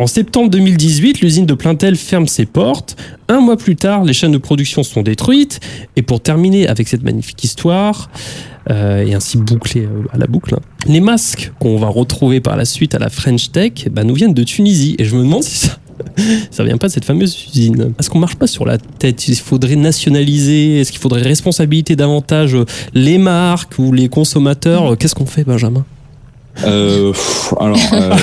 [0.00, 2.96] En septembre 2018, l'usine de Plaintel ferme ses portes.
[3.28, 5.60] Un mois plus tard, les chaînes de production sont détruites.
[5.94, 8.08] Et pour terminer avec cette magnifique histoire,
[8.70, 12.56] euh, et ainsi boucler euh, à la boucle, hein, les masques qu'on va retrouver par
[12.56, 14.96] la suite à la French Tech bah, nous viennent de Tunisie.
[14.98, 15.78] Et je me demande si ça,
[16.50, 17.92] ça vient pas de cette fameuse usine.
[17.98, 19.28] Est-ce qu'on marche pas sur la tête?
[19.28, 22.56] Il faudrait nationaliser Est-ce qu'il faudrait responsabiliser davantage
[22.94, 24.96] les marques ou les consommateurs?
[24.98, 25.84] Qu'est-ce qu'on fait, Benjamin?
[26.64, 27.12] Euh,
[27.58, 28.14] alors, euh,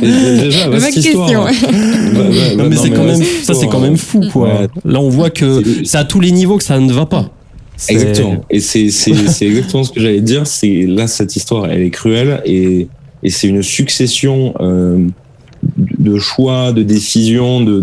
[0.42, 1.48] déjà, vaste histoire.
[1.48, 4.66] Question, mais, c'est quand même, ça c'est quand même fou, quoi.
[4.84, 7.30] Là, on voit que c'est à tous les niveaux que ça ne va pas.
[7.88, 8.44] Exactement.
[8.50, 10.46] Et c'est exactement ce que j'allais dire.
[10.46, 12.88] C'est là cette histoire, elle est cruelle et,
[13.22, 15.06] et c'est une succession euh,
[16.06, 17.80] de choix, de décisions, de,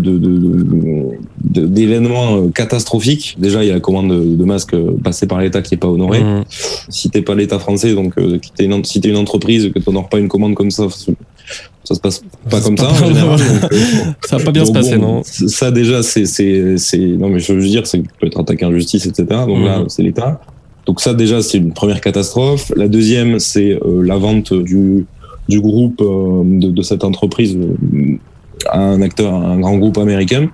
[1.44, 3.36] d'événements euh, catastrophiques.
[3.38, 5.88] Déjà, il y a la commande de, masques euh, passée par l'État qui est pas
[5.88, 6.22] honorée.
[6.22, 6.44] Mmh.
[6.88, 10.18] Si t'es pas l'État français, donc euh, une, si t'es une entreprise que t'honores pas
[10.18, 10.86] une commande comme ça,
[11.84, 13.38] ça se passe pas comme ça, en général.
[14.24, 17.60] ça va pas bien se passer, non Ça déjà, c'est c'est non mais je veux
[17.60, 19.26] dire, c'est peux être attaqué en justice, etc.
[19.46, 19.88] Donc là, mmh.
[19.88, 20.40] c'est l'État.
[20.86, 22.72] Donc ça déjà, c'est une première catastrophe.
[22.76, 25.06] La deuxième, c'est la vente du
[25.48, 28.18] du groupe euh, de, de, cette entreprise euh,
[28.70, 30.48] à un acteur, un grand groupe américain.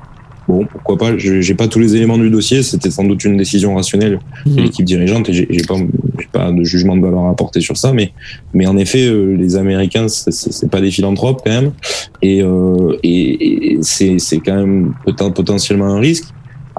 [0.49, 2.63] Bon, pourquoi pas J'ai pas tous les éléments du dossier.
[2.63, 4.59] C'était sans doute une décision rationnelle de mhm.
[4.59, 5.77] l'équipe dirigeante et j'ai pas,
[6.33, 7.93] pas de jugement de valeur à apporter sur ça.
[7.93, 8.13] Mais,
[8.53, 11.73] mais en effet, euh, les Américains, c'est pas des philanthropes quand même,
[12.23, 14.95] et, euh, et, et c'est quand même
[15.35, 16.25] potentiellement un risque.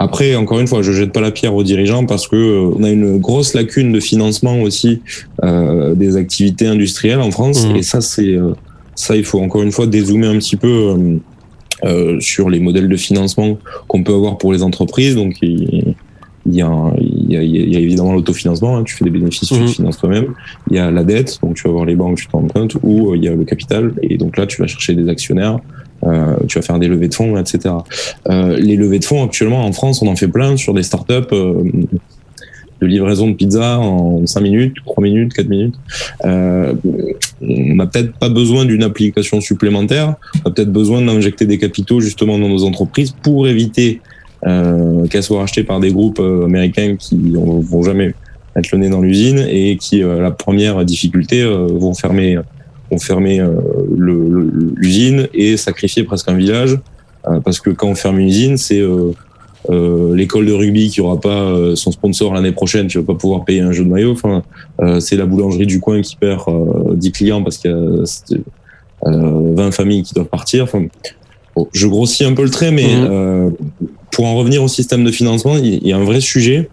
[0.01, 2.83] Après, encore une fois, je jette pas la pierre aux dirigeants parce que euh, on
[2.83, 4.99] a une grosse lacune de financement aussi
[5.43, 7.67] euh, des activités industrielles en France.
[7.67, 7.75] Mmh.
[7.75, 8.53] Et ça, c'est euh,
[8.95, 11.19] ça, il faut encore une fois dézoomer un petit peu
[12.19, 15.15] sur les modèles de financement qu'on peut avoir pour les entreprises.
[15.15, 15.95] Donc, il,
[16.47, 19.49] y a, il, y a, il y a évidemment l'autofinancement, hein, tu fais des bénéfices,
[19.49, 19.67] tu te mmh.
[19.67, 20.33] finances toi-même.
[20.71, 23.23] Il y a la dette, donc tu vas voir les banques, tu compte, ou il
[23.23, 25.59] y a le capital, et donc là tu vas chercher des actionnaires
[26.03, 27.75] euh, tu vas faire des levées de fonds, etc.
[28.29, 31.33] Euh, les levées de fonds, actuellement, en France, on en fait plein sur des startups
[31.33, 31.63] euh,
[32.81, 35.75] de livraison de pizza en 5 minutes, 3 minutes, 4 minutes.
[36.25, 36.73] Euh,
[37.41, 41.99] on n'a peut-être pas besoin d'une application supplémentaire, on a peut-être besoin d'injecter des capitaux
[41.99, 44.01] justement dans nos entreprises pour éviter
[44.47, 48.13] euh, qu'elles soient rachetées par des groupes euh, américains qui vont jamais
[48.55, 52.37] mettre le nez dans l'usine et qui, la première difficulté, vont fermer
[52.91, 53.56] ont fermé euh,
[53.95, 56.77] l'usine et sacrifié presque un village.
[57.27, 61.19] Euh, parce que quand on ferme une usine, c'est euh, l'école de rugby qui aura
[61.19, 64.12] pas son sponsor l'année prochaine, qui va pas pouvoir payer un jeu de maillot.
[64.12, 64.43] Enfin,
[64.99, 66.41] c'est la boulangerie du coin qui perd
[66.95, 70.63] 10 clients parce qu'il y a 20 familles qui doivent partir.
[70.63, 70.86] Enfin,
[71.73, 73.54] je grossis un peu le trait, mais mmh.
[74.10, 76.67] pour en revenir au système de financement, il y a un vrai sujet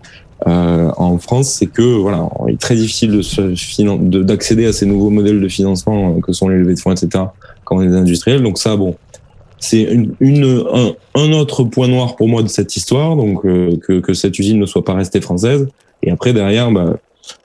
[0.47, 5.11] euh, en France, c'est que voilà, il est très difficile de d'accéder à ces nouveaux
[5.11, 7.25] modèles de financement euh, que sont les levées de fonds, etc.
[7.65, 8.43] quand on est industriel.
[8.43, 8.95] Donc ça, bon,
[9.59, 13.77] c'est une, une- un, un autre point noir pour moi de cette histoire, donc euh,
[13.85, 15.69] que, que cette usine ne soit pas restée française.
[16.05, 16.97] Et après derrière, bah,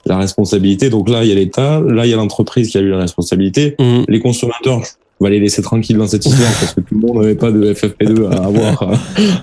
[0.06, 0.88] la responsabilité.
[0.88, 2.98] Donc là, il y a l'État, là il y a l'entreprise qui a eu la
[2.98, 3.74] responsabilité.
[3.80, 4.04] Mhm.
[4.08, 4.82] Les consommateurs,
[5.24, 7.50] on va les laisser tranquilles dans cette histoire parce que tout le monde n'avait pas
[7.50, 8.92] de FFP2 à avoir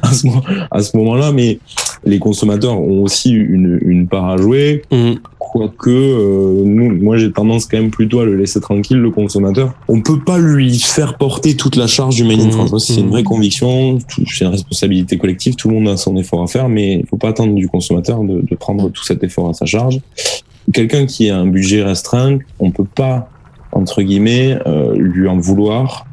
[0.04, 1.58] à, ce, mo- à ce moment-là, mais
[2.06, 4.84] les consommateurs ont aussi une, une part à jouer.
[4.92, 5.16] Mhm.
[5.40, 9.74] Quoique, euh, nous, moi j'ai tendance quand même plutôt à le laisser tranquille, le consommateur.
[9.88, 12.52] On peut pas lui faire porter toute la charge du Made in.
[12.52, 12.70] France.
[12.70, 16.44] Moi, C'est une vraie conviction, c'est une responsabilité collective, tout le monde a son effort
[16.44, 19.50] à faire, mais il faut pas attendre du consommateur de, de prendre tout cet effort
[19.50, 20.00] à sa charge.
[20.74, 23.30] Quelqu'un qui a un budget restreint, on peut pas,
[23.72, 26.06] entre guillemets, euh, lui en vouloir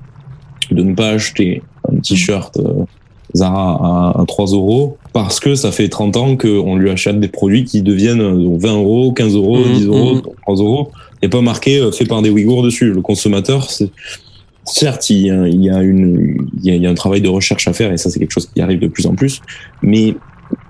[0.70, 2.84] de ne pas acheter un t-shirt euh,
[3.34, 7.28] Zara à, à 3 euros parce que ça fait 30 ans qu'on lui achète des
[7.28, 10.22] produits qui deviennent euh, 20 euros, 15 euros, Mhm, 10 euros, mhm.
[10.42, 10.90] 3 euros.
[11.14, 12.92] Il n'y a pas marqué euh, fait par des Ouïghours dessus.
[12.92, 13.90] Le consommateur, c'est
[14.64, 16.94] certes, il y, a, il y a une, il y a, il y a un
[16.94, 19.14] travail de recherche à faire et ça, c'est quelque chose qui arrive de plus en
[19.14, 19.40] plus.
[19.82, 20.14] Mais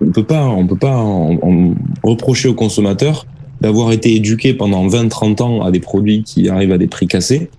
[0.00, 3.26] on peut pas, on peut pas en, en reprocher au consommateur
[3.60, 7.50] d'avoir été éduqué pendant 20-30 ans à des produits qui arrivent à des prix cassés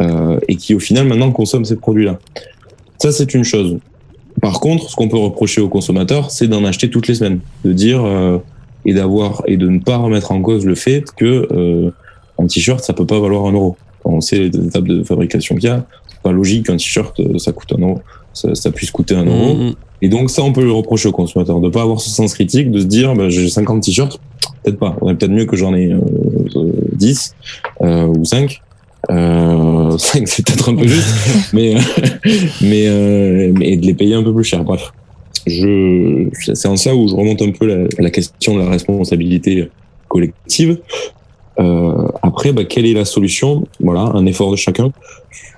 [0.00, 2.18] euh, et qui au final maintenant consomment ces produits-là.
[2.98, 3.78] Ça, c'est une chose.
[4.40, 7.72] Par contre, ce qu'on peut reprocher aux consommateurs, c'est d'en acheter toutes les semaines, de
[7.72, 8.38] dire euh,
[8.84, 11.90] et d'avoir et de ne pas remettre en cause le fait que euh,
[12.38, 13.76] un t-shirt ça peut pas valoir un euro.
[14.04, 15.86] On sait les étapes de fabrication qu'il y a.
[16.22, 18.00] Pas logique qu'un t-shirt euh, ça coûte un euro,
[18.32, 19.54] ça, ça puisse coûter un euro.
[19.54, 19.74] Mhm.
[20.00, 22.70] Et donc ça, on peut le reprocher aux consommateurs, de pas avoir ce sens critique,
[22.70, 24.20] de se dire, bah, j'ai 50 t-shirts,
[24.62, 24.96] peut-être pas.
[25.00, 25.98] On peut-être mieux que j'en ai euh,
[26.56, 27.34] euh, 10
[27.82, 28.60] euh, ou 5.
[29.10, 31.08] Euh, 5, c'est peut-être un peu juste,
[31.52, 31.80] mais euh,
[32.60, 34.64] mais euh, mais de les payer un peu plus cher.
[34.64, 34.92] Bref,
[35.46, 39.68] je c'est en ça où je remonte un peu la, la question de la responsabilité
[40.08, 40.78] collective.
[41.60, 43.66] Euh, après, bah, quelle est la solution?
[43.80, 44.92] Voilà, un effort de chacun.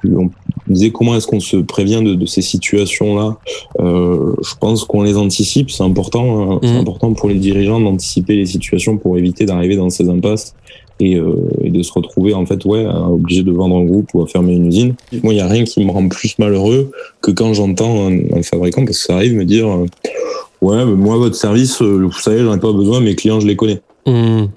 [0.04, 0.30] On
[0.66, 3.36] disait comment est-ce qu'on se prévient de, de ces situations-là
[3.80, 5.70] euh, je pense qu'on les anticipe.
[5.70, 6.58] C'est important, hein.
[6.62, 6.78] c'est Mhm.
[6.78, 10.54] important pour les dirigeants d'anticiper les situations pour éviter d'arriver dans ces impasses
[11.00, 14.22] et, euh, et de se retrouver en fait ouais obligé de vendre un groupe ou
[14.22, 14.94] à fermer une usine.
[15.22, 18.42] Moi, il y a rien qui me rend plus malheureux que quand j'entends un, un
[18.42, 19.86] fabricant parce que ça arrive me dire euh,
[20.62, 23.46] ouais, mais moi votre service, euh, vous savez, j'en ai pas besoin, mes clients je
[23.46, 23.80] les connais.
[24.06, 24.48] Mhm.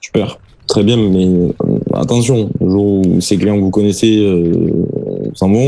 [0.00, 0.38] Super.
[0.68, 1.48] Très bien, mais euh,
[1.94, 4.70] attention, le jour où ces clients que vous connaissez euh,
[5.34, 5.58] s'en vont.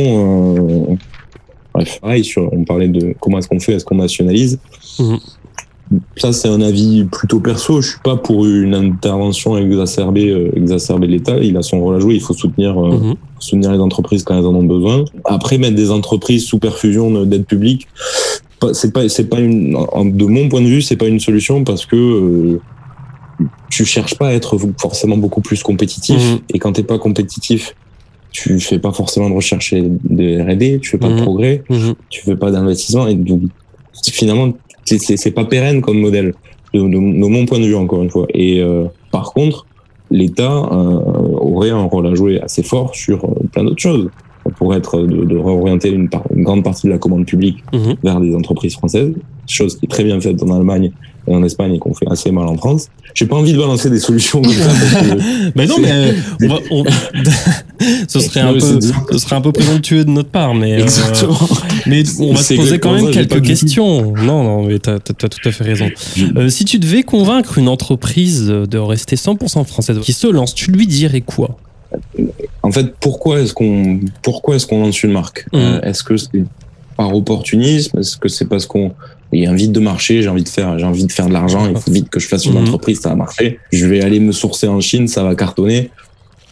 [0.90, 0.94] euh,
[1.74, 4.58] bref, pareil, sur, on parlait de comment est-ce qu'on fait, est-ce qu'on nationalise.
[4.98, 5.18] Mhm.
[6.16, 7.80] Ça, c'est un avis plutôt perso.
[7.82, 11.36] Je suis pas pour une intervention exacerbée, euh, exacerbée de l'État.
[11.38, 12.14] Il a son rôle à jouer.
[12.14, 13.14] Il faut soutenir, euh, Mhm.
[13.38, 15.04] soutenir les entreprises quand elles en ont besoin.
[15.26, 17.86] Après, mettre des entreprises sous perfusion d'aide publique,
[18.72, 19.72] c'est pas, c'est pas une,
[20.16, 22.60] de mon point de vue, c'est pas une solution parce que euh,
[23.70, 26.16] tu cherches pas à être forcément beaucoup plus compétitif.
[26.32, 26.38] Mhm.
[26.54, 27.74] Et quand t'es pas compétitif,
[28.30, 31.22] tu fais pas forcément de recherche et de R&D, tu fais pas de Mhm.
[31.22, 31.94] progrès, Mhm.
[32.10, 33.42] tu fais pas d'investissement et donc
[34.12, 34.52] finalement
[34.84, 36.34] c'est- pas pérenne comme modèle
[36.74, 38.26] de, de- de mon point de vue encore une fois.
[38.34, 39.66] Et euh, par contre,
[40.10, 41.00] l'État euh,
[41.40, 44.10] aurait un rôle à jouer assez fort sur euh, plein d'autres choses.
[44.58, 47.94] Pour être de, de réorienter une, par- une grande partie de la commande publique Mhm.
[48.02, 49.14] vers des entreprises françaises,
[49.48, 50.90] chose qui est très bien faite en Allemagne
[51.26, 52.88] en Espagne et qu'on fait assez mal en France.
[53.14, 54.68] J'ai pas envie de balancer des solutions comme ça
[55.54, 56.84] Mais non, mais euh, on va, on-
[58.08, 58.80] ce serait un Non, peu,
[59.12, 61.38] ce serait un peu présomptueux de notre part, mais euh, Exactement.
[61.86, 64.12] mais on va se poser quand même ça, quelques questions.
[64.14, 65.88] Non, non, mais t'as, t'as tout à fait raison.
[66.36, 70.70] Euh, si tu devais convaincre une entreprise de rester 100% française qui se lance, tu
[70.70, 71.56] lui dirais quoi?
[72.62, 75.46] En fait, pourquoi est-ce qu'on pourquoi est-ce qu'on lance une marque?
[75.52, 75.60] Mhm.
[75.60, 76.44] Euh, Est-ce que c'est
[76.96, 77.98] par opportunisme?
[78.00, 78.92] Est-ce que c'est parce qu'on
[79.34, 81.26] il y a un vide de marché J'ai envie de faire j'ai envie de faire
[81.28, 81.68] de l'argent.
[81.68, 82.62] Il faut vite que je fasse une Mhm.
[82.62, 83.58] entreprise, ça va marcher.
[83.72, 85.90] Je vais aller me sourcer en Chine, ça va cartonner.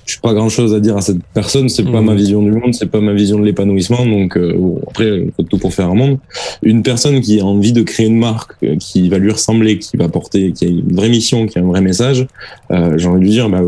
[0.04, 1.68] Je pas grand chose à dire à cette personne.
[1.68, 2.06] C'est pas Mhm.
[2.06, 4.04] ma vision du monde, c'est pas ma vision de l'épanouissement.
[4.04, 6.18] Donc euh, bon, après, il faut tout pour faire un monde.
[6.64, 9.96] Une personne qui a envie de créer une marque euh, qui va lui ressembler, qui
[9.96, 12.26] va porter, qui a une vraie mission, qui a un vrai message,
[12.72, 13.60] euh, j'ai envie de lui dire, bah,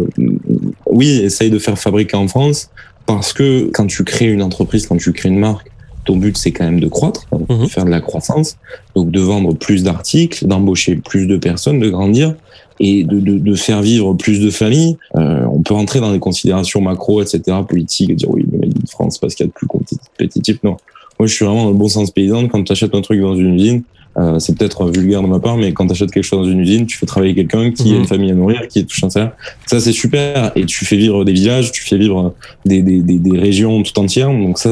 [0.86, 2.68] oui, essaye de faire fabriquer en France
[3.06, 5.68] parce que quand tu crées une entreprise, quand tu crées une marque,
[6.04, 7.68] ton but c'est quand même de croître, de Mhm.
[7.68, 8.56] faire de la croissance,
[8.94, 12.34] donc de vendre plus d'articles, d'embaucher plus de personnes, de grandir
[12.80, 14.96] et de, de, de faire vivre plus de familles.
[15.16, 18.86] Euh, on peut rentrer dans des considérations macro, etc., politiques, et dire oui, mais in
[18.88, 20.58] France parce qu'il y a de plus compétitif.
[20.64, 20.76] Non,
[21.18, 22.48] moi je suis vraiment dans le bon sens paysan.
[22.48, 23.82] Quand tu achètes un truc dans une usine,
[24.16, 26.60] euh, c'est peut-être vulgaire de ma part, mais quand tu achètes quelque chose dans une
[26.60, 27.94] usine, tu fais travailler quelqu'un qui Mhm.
[27.94, 29.32] a une famille à nourrir, qui touche un salaire.
[29.66, 30.52] Ça, c'est super.
[30.56, 33.98] Et tu fais vivre des villages, tu fais vivre des, des, des, des régions tout
[33.98, 34.28] entières.
[34.30, 34.70] Donc ça,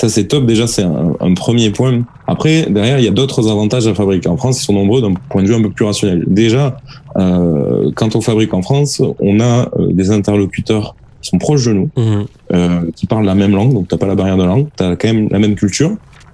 [0.00, 0.46] ça c'est top.
[0.46, 2.02] Déjà, c'est un, un premier point.
[2.26, 4.60] Après, derrière, il y a d'autres avantages à fabriquer en France.
[4.60, 6.24] Ils sont nombreux d'un point de vue un peu plus rationnel.
[6.26, 6.76] Déjà,
[7.16, 11.72] euh, quand on fabrique en France, on a euh, des interlocuteurs qui sont proches de
[11.74, 12.24] nous, Mhm.
[12.54, 15.08] euh, qui parlent la même langue, donc t'as pas la barrière de langue, t'as quand
[15.12, 15.90] même la même culture.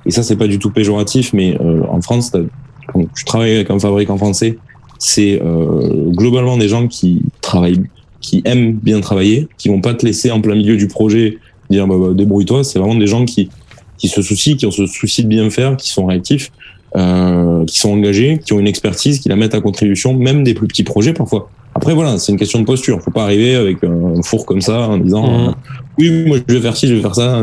[0.06, 2.30] Et ça, c'est pas du tout péjoratif, mais euh, en France,
[2.92, 4.58] quand tu travailles avec un fabricant français,
[5.00, 7.82] c'est euh, globalement des gens qui travaillent,
[8.20, 11.38] qui aiment bien travailler, qui vont pas te laisser en plein milieu du projet
[11.70, 12.64] dire bah, bah, débrouille-toi.
[12.64, 13.48] C'est vraiment des gens qui
[13.98, 16.52] qui se soucient, qui ont ce souci de bien faire, qui sont réactifs,
[16.96, 20.52] euh, qui sont engagés, qui ont une expertise, qui la mettent à contribution, même des
[20.52, 21.48] plus petits projets parfois.
[21.74, 23.00] Après voilà, c'est une question de posture.
[23.02, 25.48] Faut pas arriver avec un four comme ça en disant Mhm.
[25.48, 25.52] euh,
[25.98, 27.40] oui, moi je vais faire ci, je vais faire ça.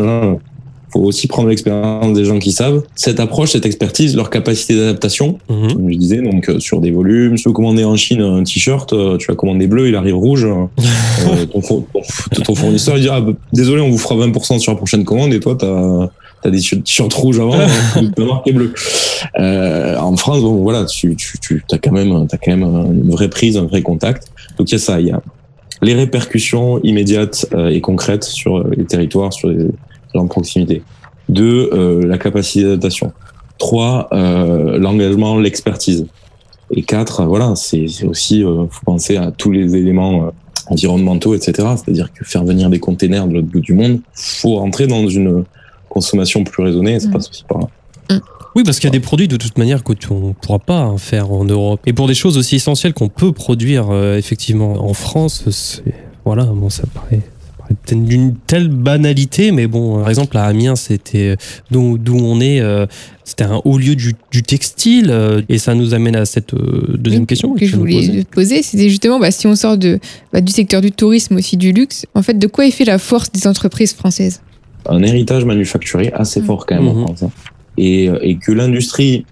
[0.94, 2.84] Faut aussi prendre l'expérience des gens qui savent.
[2.94, 5.74] Cette approche, cette expertise, leur capacité d'adaptation, Mhm.
[5.74, 7.36] comme je disais, donc euh, sur des volumes.
[7.36, 10.16] Si tu veux commander en Chine un t-shirt, euh, tu vas commander bleu, il arrive
[10.16, 10.46] rouge.
[11.28, 14.60] Euh, ton, four- ton- ton fournisseur il dit ah, bah, désolé, on vous fera 20%
[14.60, 16.10] sur la prochaine commande et toi t'as
[16.46, 17.56] as des t-shirts rouges avant,
[18.00, 18.74] tu peux marquer bleu.
[19.40, 22.64] Euh, en France, bon voilà, tu, tu, tu as quand même, t'as quand même
[23.04, 24.28] une vraie prise, un vrai contact.
[24.58, 25.22] Donc il y a ça, il y a
[25.82, 29.66] les répercussions immédiates et concrètes sur les territoires, sur les
[30.22, 30.84] de proximité.
[31.30, 33.12] Deux, euh, la capacité d'adaptation.
[33.58, 36.06] Trois, euh, l'engagement, l'expertise.
[36.76, 40.30] Et quatre, euh, voilà, c'est aussi, euh, faut penser à tous les éléments euh,
[40.68, 41.54] environnementaux, etc.
[41.76, 45.44] C'est-à-dire que faire venir des containers de l'autre bout du monde, faut rentrer dans une
[45.90, 47.12] consommation plus raisonnée, ça Mm.
[47.12, 47.68] passe aussi par là.
[48.56, 50.60] Oui, parce qu'il y a des produits de toute manière que tu- on ne pourra
[50.60, 51.80] pas hein, faire en Europe.
[51.88, 55.82] Et pour des choses aussi essentielles qu'on peut produire euh, effectivement en France, c'est
[56.24, 57.22] voilà, bon, ça paraît,
[57.92, 61.36] d'une telle banalité, mais bon, par exemple à Amiens, c'était
[61.72, 62.86] d'où d'où on est, euh,
[63.24, 66.96] c'était un haut lieu du, du textile, euh, et ça nous amène à cette euh,
[66.98, 68.24] deuxième Oui, question que tu je voulais poser.
[68.24, 70.00] te poser, c'était justement bah, si on sort de,
[70.32, 72.98] bah, du secteur du tourisme aussi du luxe, en fait, de quoi est fait la
[72.98, 74.42] force des entreprises françaises?
[74.90, 76.46] Un héritage manufacturé assez Mm.
[76.46, 77.24] fort quand même en France.
[77.24, 77.32] hein.
[77.78, 79.26] Et, euh, et que l'industrie,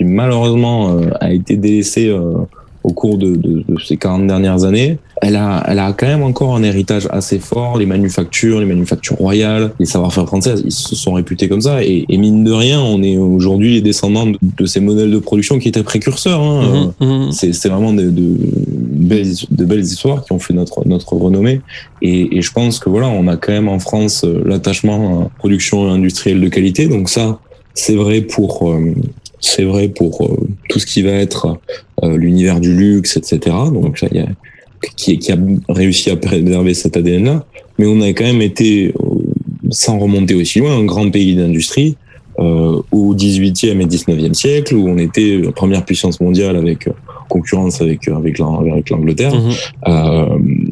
[0.00, 2.34] malheureusement euh, a été délaissée euh,
[2.82, 6.22] au cours de, de- de ces 40 dernières années, elle a, elle a quand même
[6.22, 7.76] encore un héritage assez fort.
[7.78, 11.84] Les manufactures, les manufactures royales, les savoir-faire françaises, ils se sont réputés comme ça.
[11.84, 15.18] Et, et mine de rien, on est aujourd'hui les descendants de, de ces modèles de
[15.18, 16.42] production qui étaient précurseurs.
[16.42, 16.94] hein.
[17.00, 17.32] Mhm.
[17.32, 21.60] C'est vraiment de, de belles, de belles histoires qui ont fait notre, notre renommée.
[22.00, 25.22] Et, et je pense que voilà, on a quand même en France euh, l'attachement à
[25.24, 26.86] la production industrielle de qualité.
[26.88, 27.40] Donc ça,
[27.74, 28.94] c'est vrai pour, euh,
[29.40, 30.36] c'est vrai pour euh,
[30.68, 31.58] tout ce qui va être
[32.02, 33.56] euh, l'univers du luxe, etc.
[33.72, 34.26] Donc ça, y a,
[34.96, 35.36] qui, qui a
[35.68, 37.44] réussi à préserver cet ADN-là.
[37.78, 39.04] Mais on a quand même été, euh,
[39.70, 41.96] sans remonter aussi loin, un grand pays d'industrie
[42.38, 46.92] euh, au 18e et 19e siècle, où on était la première puissance mondiale avec euh,
[47.28, 49.34] concurrence avec avec l'An- avec l'Angleterre.
[49.34, 50.69] Mhm.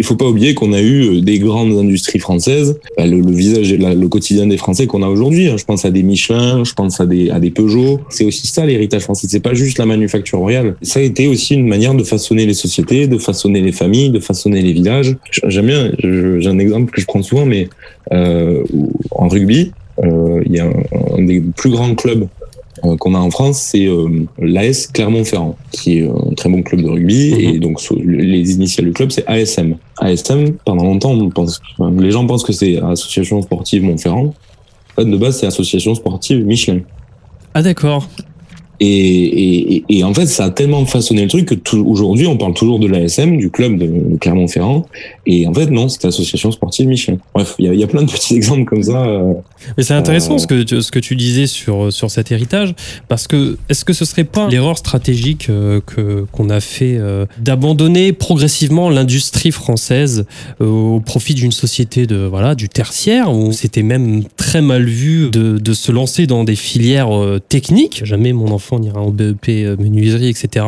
[0.00, 3.72] Euh, il faut pas oublier qu'on a eu des grandes industries françaises, bah, le, visage
[3.72, 5.48] et le quotidien des Français qu'on a aujourd'hui.
[5.48, 5.56] hein.
[5.56, 8.00] Je pense à des Michelin, je pense à des à des Peugeot.
[8.08, 9.26] C'est aussi ça l'héritage français.
[9.28, 10.76] C'est pas juste la manufacture royale.
[10.82, 14.20] Ça a été aussi une manière de façonner les sociétés, de façonner les familles, de
[14.20, 15.16] façonner les villages.
[15.46, 15.92] J'aime bien.
[15.98, 17.68] J'ai un exemple que je prends souvent, mais
[18.12, 18.64] euh,
[19.10, 22.39] en rugby, euh, il y a un, des plus grands clubs euh,
[22.98, 26.88] qu'on a en France, c'est euh, l'AS Clermont-Ferrand, qui est un très bon club de
[26.88, 27.32] rugby.
[27.32, 27.54] Mhm.
[27.54, 29.76] Et donc, les initiales du club, c'est ASM.
[29.98, 34.26] ASM, pendant longtemps, on pense, les gens pensent que c'est Association Sportive Montferrand.
[34.26, 36.80] En fait, de base, c'est Association Sportive Michelin.
[37.54, 38.08] Ah d'accord.
[38.80, 38.86] Et,
[39.76, 42.78] et, et- en fait, ça a tellement façonné le truc que aujourd'hui, on parle toujours
[42.78, 44.86] de l'ASM, du club de, de Clermont-Ferrand.
[45.26, 47.18] Et en fait, non, c'est Association Sportive Michelin.
[47.34, 49.04] Bref, il y a, il y a plein de petits exemples comme ça.
[49.04, 49.34] euh,
[49.76, 52.74] Mais c'est intéressant Euh, ce, que tu, ce que tu disais sur, sur cet héritage,
[53.08, 57.26] parce que est-ce que ce serait pas l'erreur stratégique euh, que qu'on a fait euh,
[57.38, 60.24] d'abandonner progressivement l'industrie française
[60.62, 65.28] euh, au profit d'une société de voilà du tertiaire où c'était même très mal vu
[65.30, 68.02] de, de se lancer dans des filières euh, techniques?
[68.04, 70.66] Jamais mon enfant n'ira en BEP euh, menuiserie, etc.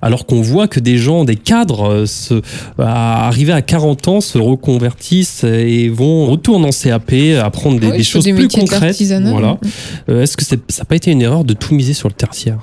[0.00, 2.40] Alors qu'on voit que des gens, des cadres, euh, se,
[2.78, 7.12] à arriver à 40 ans, se reconvertissent et vont retourner en CAP,
[7.42, 9.00] apprendre des, Oui, des choses des plus concrètes.
[9.24, 9.58] Voilà.
[10.08, 12.58] Euh, Est-ce que ça n'a pas été une erreur de tout miser sur le tertiaire?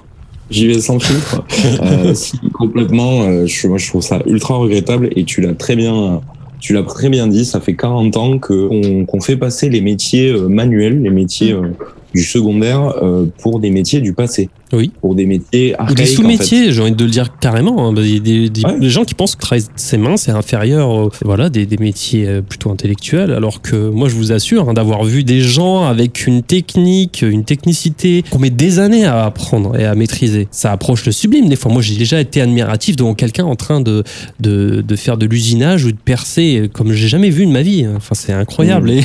[0.49, 1.43] J'y vais sans filtre.
[1.82, 3.21] Euh, si, complètement.
[3.23, 6.21] euh, je, moi, je trouve ça ultra regrettable et tu l'as très bien,
[6.60, 7.45] tu l'as très bien dit.
[7.45, 11.67] Ça fait 40 ans on- qu'on fait passer les métiers manuels, les métiers euh,
[12.15, 12.93] du secondaire,
[13.41, 14.49] pour des métiers du passé.
[14.71, 14.91] Oui.
[15.01, 15.99] Pour des métiers Ou des archaïques.
[15.99, 16.05] en fait.
[16.15, 17.89] sous-métiers, j'ai envie de le dire carrément.
[17.89, 17.93] hein.
[17.97, 18.79] Il y a des, des- Ouais.
[18.79, 22.27] des gens qui pensent que travailler ses mains, c'est inférieur aux- voilà, des, des métiers
[22.27, 26.27] euh, plutôt intellectuels, alors que moi, je vous assure hein, d'avoir vu des gens avec
[26.27, 30.48] une technique, une technicité qu'on met des années à apprendre et à maîtriser.
[30.52, 31.71] Ça approche le sublime des fois.
[31.71, 34.04] Moi, j'ai déjà été admiratif devant quelqu'un en train de,
[34.39, 37.85] de, de faire de l'usinage ou de percer comme j'ai jamais vu de ma vie.
[37.96, 38.89] Enfin, c'est incroyable.
[38.91, 38.98] Mmh.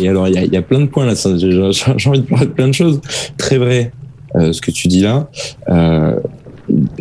[0.00, 1.14] Et- Et alors, il y y a plein de points là.
[1.14, 3.00] J'ai envie de parler de plein de choses.
[3.38, 4.01] Très vrai, euh,
[4.34, 5.28] ce que tu dis là.
[5.68, 6.16] Euh,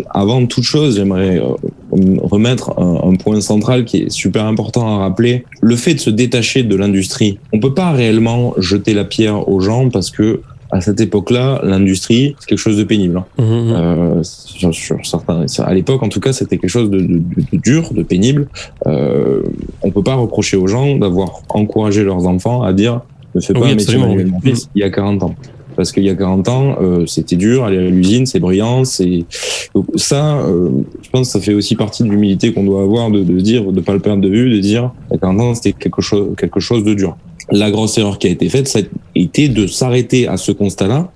[0.09, 1.53] avant toute chose, j'aimerais euh,
[1.91, 5.45] remettre un, un, point central qui est super important à rappeler.
[5.61, 9.59] Le fait de se détacher de l'industrie, on peut pas réellement jeter la pierre aux
[9.59, 13.17] gens parce que à cette époque-là, l'industrie, c'est quelque chose de pénible.
[13.17, 13.25] Hein.
[13.37, 13.71] Mmh, mmh.
[13.75, 17.57] Euh, sur, sur certains, à l'époque, en tout cas, c'était quelque chose de, de, de,
[17.57, 18.47] dur, de pénible.
[18.87, 19.41] Euh,
[19.81, 23.01] on peut pas reprocher aux gens d'avoir encouragé leurs enfants à dire
[23.35, 25.35] ne fais pas Oui, un métier manuel, mon fils, il y a 40 ans.
[25.75, 29.25] Parce qu'il y a 40 ans, euh, c'était dur, aller à l'usine, c'est brillant, c'est
[29.95, 30.39] ça.
[30.39, 30.69] euh,
[31.01, 33.81] je pense que ça fait aussi partie de l'humilité qu'on doit avoir de, dire, de
[33.81, 36.35] pas le perdre de vue, de dire il y a 40 ans, c'était quelque chose,
[36.37, 37.17] quelque chose de dur.
[37.51, 38.81] La grosse erreur qui a été faite, ça a
[39.15, 41.11] été de s'arrêter à ce constat-là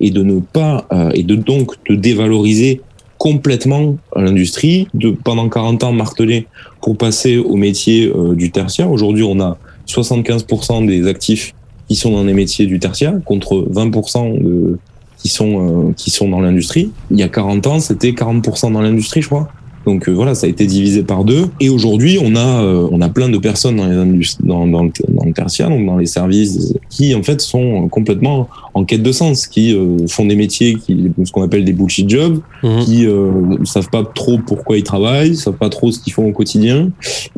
[0.00, 2.80] et de ne pas euh, et de donc de dévaloriser
[3.18, 6.46] complètement l'industrie, de pendant 40 ans marteler
[6.80, 8.92] pour passer au métier du tertiaire.
[8.92, 11.52] Aujourd'hui, on a 75% des actifs
[11.88, 14.78] qui sont dans les métiers du tertiaire contre 20% de,
[15.16, 16.90] qui sont euh, qui sont dans l'industrie.
[17.10, 19.48] Il y a 40 ans, c'était 40% dans l'industrie, je crois.
[19.86, 21.46] Donc euh, voilà, ça a été divisé par deux.
[21.60, 23.94] Et aujourd'hui, on a euh, on a plein de personnes dans les
[24.40, 28.48] dans, dans, le, dans le tertiaire, donc dans les services, qui en fait sont complètement
[28.74, 32.08] en quête de sens, qui euh, font des métiers qui ce qu'on appelle des bullshit
[32.08, 32.80] jobs, Mmh.
[32.80, 33.30] qui euh,
[33.60, 36.90] ne savent pas trop pourquoi ils travaillent, savent pas trop ce qu'ils font au quotidien.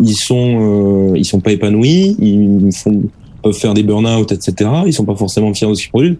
[0.02, 3.02] Ils sont euh, ils sont pas épanouis, ils font
[3.42, 4.70] peuvent faire des burn-out, etc.
[4.86, 6.16] Ils sont pas forcément fiers de ce qu'ils produisent.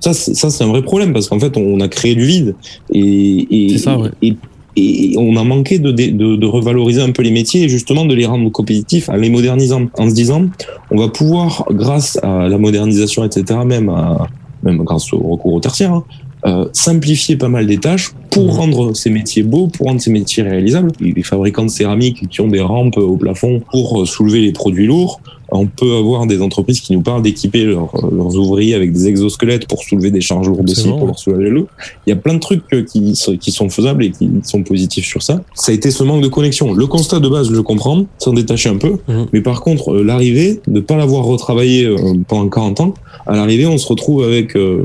[0.00, 2.54] Ça, ça, c'est un vrai problème parce qu'en fait, on a créé du vide
[2.92, 4.10] et, et, C'est ça, ouais.
[4.22, 4.36] et,
[4.76, 8.14] et on a manqué de, de, de revaloriser un peu les métiers et justement de
[8.14, 10.46] les rendre compétitifs en les modernisant, en se disant,
[10.90, 14.28] on va pouvoir, grâce à la modernisation, etc., même, à,
[14.62, 16.04] même grâce au recours au tertiaire, hein,
[16.46, 18.50] euh, simplifier pas mal des tâches pour Mhm.
[18.50, 20.92] rendre ces métiers beaux, pour rendre ces métiers réalisables.
[21.00, 24.86] Les fabricants de céramique qui ont des rampes au plafond pour euh, soulever les produits
[24.86, 25.20] lourds,
[25.50, 29.66] on peut avoir des entreprises qui nous parlent d'équiper leurs, leurs ouvriers avec des exosquelettes
[29.68, 31.68] pour soulever des charges lourdes aussi, pour leur soulager l'eau.
[32.06, 34.62] Il y a plein de trucs euh, qui, sont- qui sont faisables et qui sont
[34.64, 35.42] positifs sur ça.
[35.54, 36.74] Ça a été ce manque de connexion.
[36.74, 38.96] Le constat de base, je comprends, s'en détacher un peu.
[39.08, 39.26] Mhm.
[39.32, 41.96] Mais par contre, euh, l'arrivée, de pas l'avoir retravaillé euh,
[42.28, 42.94] pendant 40 ans,
[43.26, 44.84] à l'arrivée, on se retrouve avec euh,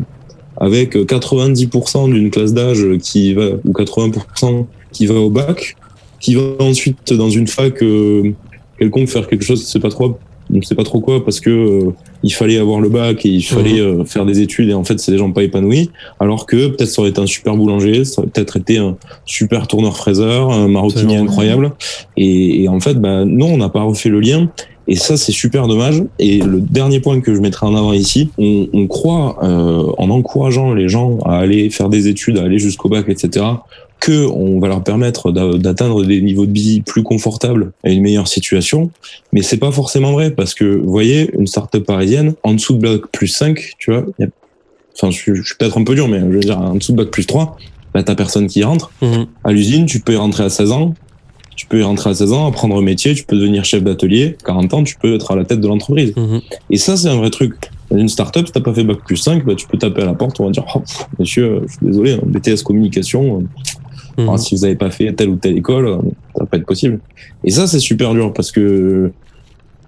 [0.58, 5.76] avec 90% d'une classe d'âge qui va ou 80% qui va au bac,
[6.20, 8.34] qui va ensuite dans une fac euh,
[8.80, 10.18] quelconque faire quelque chose, c'est pas trop,
[10.62, 11.92] sait pas trop quoi parce que euh,
[12.24, 15.00] il fallait avoir le bac et il fallait euh, faire des études et en fait
[15.00, 15.90] c'est des gens pas épanouis.
[16.20, 19.68] Alors que peut-être ça aurait été un super boulanger, ça aurait peut-être été un super
[19.68, 21.72] tourneur fraiseur, un maroquinier incroyable.
[22.18, 24.50] Et, et en fait, bah, non, on n'a pas refait le lien.
[24.92, 26.04] Et ça, c'est super dommage.
[26.20, 30.10] Et le dernier point que je mettrai en avant ici, on, on croit, euh, en
[30.10, 33.46] encourageant les gens à aller faire des études, à aller jusqu'au bac, etc.,
[34.02, 38.02] que on va leur permettre d'a- d'atteindre des niveaux de vie plus confortables et une
[38.02, 38.90] meilleure situation.
[39.32, 42.82] Mais c'est pas forcément vrai parce que, vous voyez, une start-up parisienne, en dessous de
[42.82, 44.32] bac plus 5, tu vois, il y a-
[44.98, 46.92] enfin, je, suis- je suis peut-être un peu dur, mais je veux dire, en dessous
[46.92, 47.56] de bac plus 3,
[47.94, 48.92] bah, t'as personne qui rentre.
[49.02, 49.24] Mmh.
[49.46, 50.96] À l'usine, tu peux y rentrer à 16 ans.
[51.62, 54.36] Tu peux y rentrer à 16 ans, apprendre un métier, tu peux devenir chef d'atelier.
[54.48, 56.12] 40 ans, tu peux être à la tête de l'entreprise.
[56.18, 56.40] Mmh.
[56.72, 57.54] Et ça, c'est un vrai truc.
[57.92, 60.06] Dans une startup, si t'as pas fait bac plus 5, bah, tu peux taper à
[60.06, 63.42] la porte, on va dire, oh, pff, monsieur, euh, je suis désolé, hein, BTS communication,
[63.42, 63.44] euh,
[64.18, 64.22] Mmh.
[64.24, 65.98] alors, si vous avez pas fait telle ou telle école, euh,
[66.36, 67.00] ça va pas être possible.
[67.44, 69.12] Et ça, c'est super dur parce que,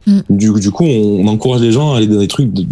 [0.06, 0.20] Mm.
[0.30, 2.66] du, du coup, on, on encourage les gens à aller dans des trucs, de-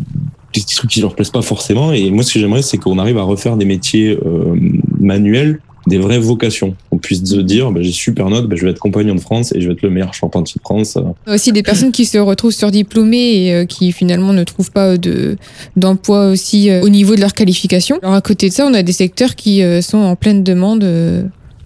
[0.53, 1.91] des trucs qui leur plaisent pas forcément.
[1.91, 4.55] Et moi, ce que j'aimerais, c'est qu'on arrive à refaire des métiers euh,
[4.99, 6.75] manuels, des vraies vocations.
[6.91, 9.53] On puisse se dire, bah, j'ai super note, bah, je vais être compagnon de France
[9.53, 10.97] et je vais être le meilleur charpentier de France.
[10.97, 14.97] euh, aussi des personnes qui se retrouvent surdiplômées et euh, qui finalement ne trouvent pas
[14.97, 15.37] de
[15.75, 17.99] d'emploi aussi euh, au niveau de leur qualification.
[18.01, 20.83] Alors à côté de ça, on a des secteurs qui euh, sont en pleine demande.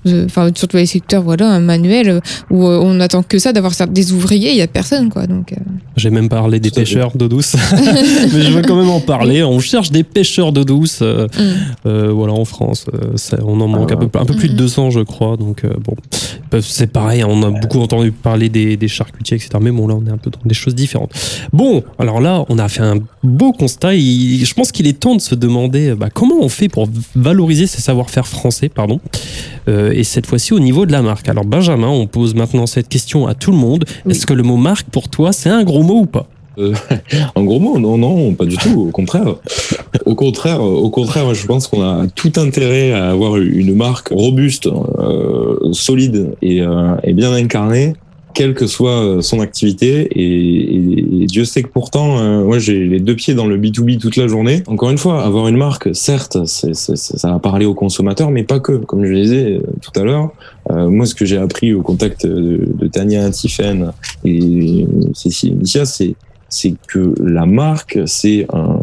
[0.07, 3.53] Euh, Enfin, surtout les secteurs voilà, un manuel euh, où euh, on attend que ça
[3.53, 5.27] d'avoir des ouvriers, il y a personne quoi.
[5.27, 5.55] Donc euh,
[5.97, 7.55] J'ai même parlé des pêcheurs d'eau douce,
[8.33, 9.43] mais je veux quand même en parler.
[9.43, 11.87] On cherche des pêcheurs d'eau douce, euh, mm.
[11.87, 12.85] euh, voilà, en France.
[12.93, 14.59] euh, ça- on en manque un peu, un peu plus de Mhm.
[14.59, 15.37] 200, je crois.
[15.37, 15.95] Donc euh, bon,
[16.51, 17.23] Bah, c'est pareil.
[17.23, 19.49] On a beaucoup entendu parler des, des charcutiers, etc.
[19.61, 21.11] Mais bon, là, on est un peu dans des choses différentes.
[21.53, 23.95] Bon, alors là, on a fait un beau constat.
[23.95, 23.99] et
[24.43, 27.81] je pense qu'il est temps de se demander bah, comment on fait pour valoriser ces
[27.81, 28.99] savoir-faire français, pardon.
[29.67, 31.27] Euh, et cette fois-ci au niveau de la marque.
[31.29, 33.85] Alors Benjamin, on pose maintenant cette question à tout le monde.
[34.05, 34.11] Oui.
[34.11, 36.27] Est-ce que le mot marque pour toi, c'est un gros mot ou pas?
[37.35, 38.87] En gros mot, non, non, pas du tout.
[38.87, 39.35] Au contraire,
[40.05, 44.67] au contraire, au contraire, je pense qu'on a tout intérêt à avoir une marque robuste,
[44.67, 47.93] euh, solide et, euh, et bien incarnée,
[48.35, 50.07] quelle que soit euh, son activité.
[50.11, 53.57] Et, et- et Dieu sait que pourtant, euh, moi, j'ai les deux pieds dans le
[53.57, 54.61] B2B toute la journée.
[54.67, 58.73] Encore une fois, avoir une marque, certes, ça va parler aux consommateurs, mais pas que.
[58.73, 60.29] Comme je le disais euh, tout à l'heure,
[60.69, 63.91] euh, moi, ce que j'ai appris au contact de, de Tania, Tiffen
[64.23, 66.15] et Cécile Missia, c'est
[66.87, 68.79] que la marque, c'est un,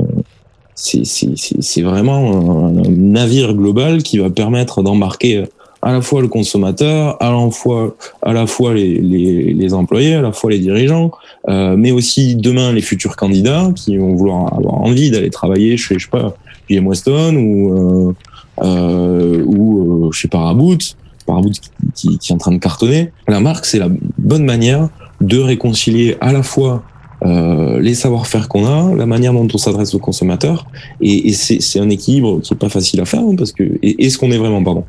[0.74, 5.44] c'est, vraiment un, un navire global qui va permettre d'embarquer
[5.82, 10.14] à la fois le consommateur, à la fois, à la fois les, les, les employés,
[10.14, 11.10] à la fois les dirigeants,
[11.48, 15.98] euh, mais aussi demain les futurs candidats qui vont vouloir avoir envie d'aller travailler chez,
[15.98, 16.34] je sais pas,
[16.70, 18.14] JM Weston ou, euh,
[18.62, 23.10] euh, ou euh, chez Paraboot, Paraboot qui, qui, qui est en train de cartonner.
[23.26, 24.88] La marque, c'est la bonne manière
[25.20, 26.84] de réconcilier à la fois
[27.24, 30.66] euh, les savoir-faire qu'on a, la manière dont on s'adresse aux consommateurs,
[31.00, 34.04] et, et c'est un équilibre qui est pas facile à faire hein, parce que et,
[34.04, 34.84] et ce qu'on est vraiment pardon.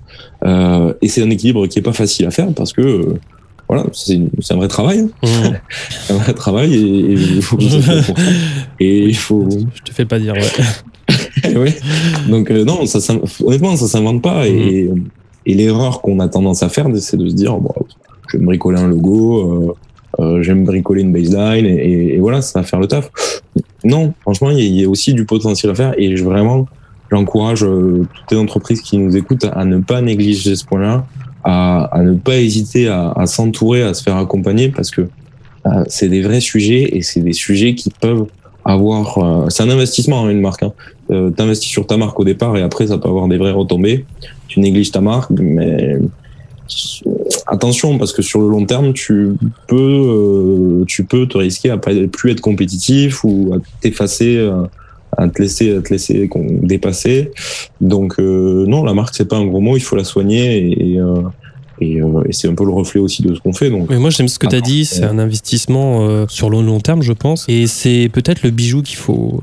[0.45, 3.19] Euh, et c'est un équilibre qui est pas facile à faire parce que euh,
[3.69, 4.19] voilà, c'est
[4.51, 5.09] un vrai travail, hein.
[5.23, 6.09] Mmh.
[6.13, 8.23] un vrai travail et, et il faut que ça soit pour ça.
[8.79, 11.55] Et il faut Je te fais pas dire, ouais.
[11.55, 11.75] ouais.
[12.29, 14.47] Donc euh, non, ça, s'in- honnêtement, ça s'invente pas.
[14.47, 14.89] Et,
[15.45, 17.73] et l'erreur qu'on a tendance à faire, c'est de se dire, bon,
[18.27, 19.75] je vais me bricoler un logo,
[20.19, 22.79] euh, euh, je vais me bricoler une baseline, et, et- et voilà, ça va faire
[22.79, 23.09] le taf.
[23.83, 25.93] Non, franchement, il y, y a aussi du potentiel à faire.
[25.97, 26.67] Et je, vraiment,
[27.11, 31.05] j'encourage euh, toutes les entreprises qui nous écoutent à ne pas négliger ce point-là,
[31.43, 35.01] à, à ne pas hésiter à, à s'entourer, à se faire accompagner, parce que
[35.65, 38.25] euh, c'est des vrais sujets et c'est des sujets qui peuvent
[38.65, 39.17] avoir.
[39.17, 40.63] euh, c'est un investissement, hein, une marque.
[40.63, 40.73] Hein
[41.11, 44.05] euh, t'investis sur ta marque au départ et après ça peut avoir des vraies retombées.
[44.47, 45.97] Tu négliges ta marque, mais
[47.47, 49.33] attention parce que sur le long terme, tu
[49.67, 54.63] peux, euh, tu peux te risquer à plus être compétitif ou à t'effacer, euh,
[55.17, 56.29] à te laisser, à te laisser
[56.61, 57.31] dépasser.
[57.81, 60.93] Donc euh, non, la marque c'est pas un gros mot, il faut la soigner et,
[60.93, 61.21] et, euh,
[61.81, 63.69] et, et c'est un peu le reflet aussi de ce qu'on fait.
[63.69, 64.85] Donc Mais moi, j'aime ce que tu as dit.
[64.85, 67.45] C'est un investissement sur le long terme, je pense.
[67.49, 69.41] Et c'est peut-être le bijou qu'il faut.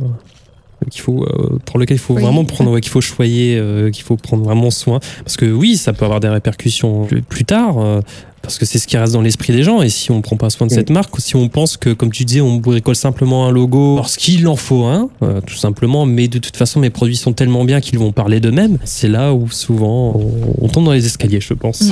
[0.90, 2.22] Qu'il faut euh, pour lequel il faut Oui.
[2.22, 5.76] vraiment prendre ouais, qu'il faut choyer euh, qu'il faut prendre vraiment soin parce que oui
[5.76, 8.00] ça peut avoir des répercussions plus, plus tard euh,
[8.42, 10.48] parce que c'est ce qui reste dans l'esprit des gens et si on prend pas
[10.48, 10.76] soin de Mm.
[10.76, 14.16] cette marque si on pense que comme tu disais on bricole simplement un logo parce
[14.16, 17.64] qu'il en faut un euh, tout simplement mais de toute façon mes produits sont tellement
[17.64, 21.40] bien qu'ils vont parler d'eux-mêmes c'est là où souvent on, on tombe dans les escaliers
[21.40, 21.82] je pense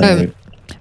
[0.00, 0.02] Mm.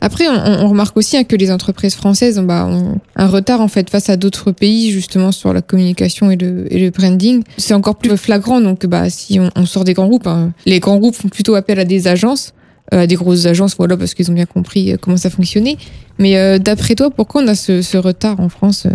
[0.01, 3.61] Après, on, on remarque aussi hein, que les entreprises françaises ont, bah, ont un retard
[3.61, 7.43] en fait face à d'autres pays justement sur la communication et le, et le branding.
[7.57, 8.61] C'est encore plus flagrant.
[8.61, 11.55] Donc, bah, si on, on sort des grands groupes, hein, les grands groupes font plutôt
[11.55, 12.53] appel à des agences,
[12.93, 15.77] euh, à des grosses agences, voilà, parce qu'ils ont bien compris euh, comment ça fonctionnait.
[16.19, 18.91] Mais euh, d'après toi, pourquoi on a ce, ce retard en France euh?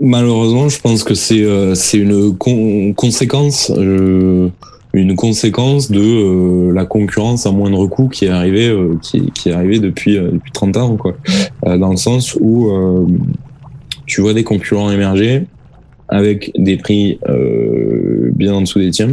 [0.00, 3.70] Malheureusement, je pense que c'est euh, c'est une con- conséquence
[4.94, 9.48] une conséquence de euh, la concurrence à moindre coût qui est arrivée euh, qui, qui
[9.48, 11.14] est arrivée depuis euh, depuis 30 ans quoi.
[11.66, 13.06] Euh, dans le sens où euh,
[14.06, 15.46] tu vois des concurrents émerger
[16.08, 19.10] avec des prix euh, bien en dessous des tiens.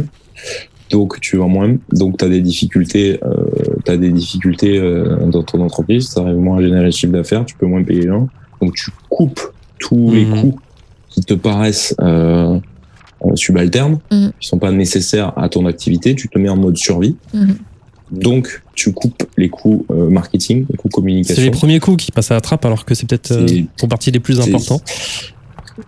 [0.90, 3.44] Donc tu vends moins, donc tu as des difficultés euh,
[3.84, 7.44] tu des difficultés euh, dans ton entreprise, tu arrives moins à générer de chiffre d'affaires,
[7.44, 8.28] tu peux moins payer les gens.
[8.60, 9.40] Donc tu coupes
[9.80, 10.40] tous les Mhm.
[10.40, 10.58] coûts
[11.08, 11.94] qui te paraissent
[13.34, 14.32] subalternes, Mhm.
[14.40, 17.16] qui sont pas nécessaires à ton activité, tu te mets en mode survie.
[17.34, 17.56] Mhm.
[18.12, 21.42] Donc tu coupes les coûts euh, marketing, les coûts c'est communication.
[21.42, 23.88] les premiers coups qui passent à la trappe alors que c'est peut-être euh, C'est- font
[23.88, 24.80] partie des plus C'est- importants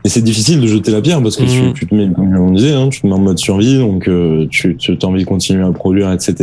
[0.02, 1.74] Et c'est difficile de jeter la pierre parce que Mhm.
[1.74, 4.08] tu, tu te mets, comme on disait, hein, tu te mets en mode survie, donc
[4.08, 6.34] euh, tu, tu as envie de continuer à produire, etc.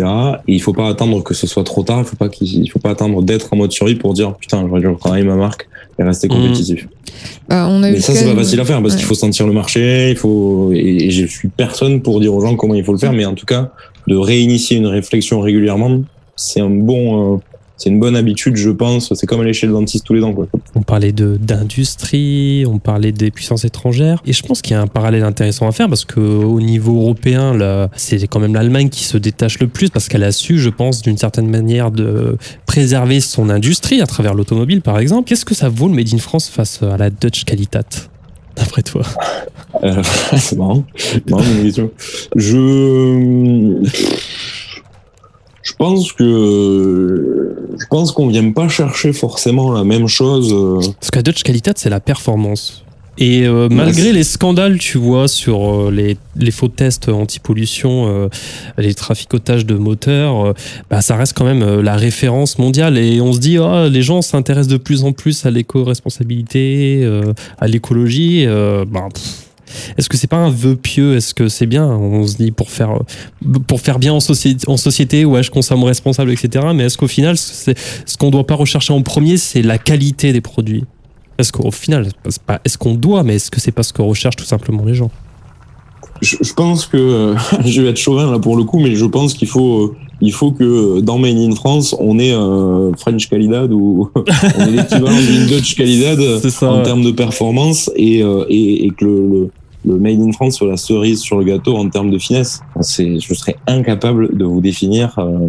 [0.48, 2.00] Et il faut pas attendre que ce soit trop tard.
[2.02, 4.64] Il faut pas qu'il il faut pas attendre d'être en mode survie pour dire putain,
[4.68, 5.68] j'aurais dû travailler ma marque
[6.02, 6.36] et rester Mhm.
[6.36, 6.88] compétitif.
[7.48, 8.98] Bah, on a Mais ça, c'est pas facile à faire parce ouais.
[9.00, 12.42] qu'il faut sentir le marché, il faut et, et je suis personne pour dire aux
[12.42, 13.72] gens comment il faut le faire, mais en tout cas,
[14.08, 16.02] de réinitier une réflexion régulièrement,
[16.36, 17.38] c'est un bon, euh,
[17.82, 19.12] c'est une bonne habitude, je pense.
[19.16, 20.48] C'est comme aller chez le dentiste tous les ans, quoi.
[20.76, 24.82] On parlait de d'industrie, on parlait des puissances étrangères, et je pense qu'il y a
[24.82, 28.90] un parallèle intéressant à faire parce que au niveau européen, là, c'est quand même l'Allemagne
[28.90, 32.38] qui se détache le plus parce qu'elle a su, je pense, d'une certaine manière de
[32.68, 35.28] préserver son industrie à travers l'automobile, par exemple.
[35.28, 37.82] Qu'est-ce que ça vaut le Made in France face à la Dutch Qualitat
[38.56, 39.02] D'après toi?
[39.84, 40.04] Euh,
[40.38, 40.84] c'est marrant.
[41.28, 41.90] marrant question.
[42.36, 43.82] Je,
[45.64, 50.52] je pense que, je pense qu'on vient pas chercher forcément la même chose.
[50.54, 52.84] euh, Parce la Dutch Qualitat, c'est la performance.
[53.18, 58.30] Et euh, malgré les scandales, tu vois, sur euh, les, les faux tests anti-pollution, euh,
[58.78, 60.54] les traficotages de moteurs, euh,
[60.90, 62.98] bah, ça reste quand même la référence mondiale.
[62.98, 67.34] Et on se dit, ah, les gens s'intéressent de plus en plus à l'éco-responsabilité, euh,
[67.60, 68.46] à l'écologie.
[68.48, 69.48] euh, bah, pff,
[69.98, 71.16] est-ce que c'est pas un vœu pieux?
[71.16, 71.86] Est-ce que c'est bien?
[71.86, 75.52] On se dit pour faire euh, pour faire bien en, société, en société, ouais, je
[75.52, 76.68] consomme responsable, etc.
[76.74, 80.34] Mais est-ce qu'au final, c'est, ce qu'on doit pas rechercher en premier, c'est la qualité
[80.34, 80.84] des produits?
[81.38, 84.02] Est-ce qu'au final, c'est pas est-ce qu'on doit, mais est-ce que c'est pas ce que
[84.02, 85.12] recherchent tout simplement les gens?
[86.22, 89.34] Je, je pense que je vais être chauvin là pour le coup, mais je pense
[89.34, 93.72] qu'il faut, euh, il faut que dans Made in France, on ait un French Calidad
[93.72, 96.20] ou on l'équivalent d'une Dutch Calidad
[96.62, 99.50] en termes de performance et, euh, et, et que le, le,
[99.86, 102.62] le Made in France soit la cerise sur le gâteau en termes de finesse.
[102.82, 105.48] C'est, je serais incapable de vous définir euh,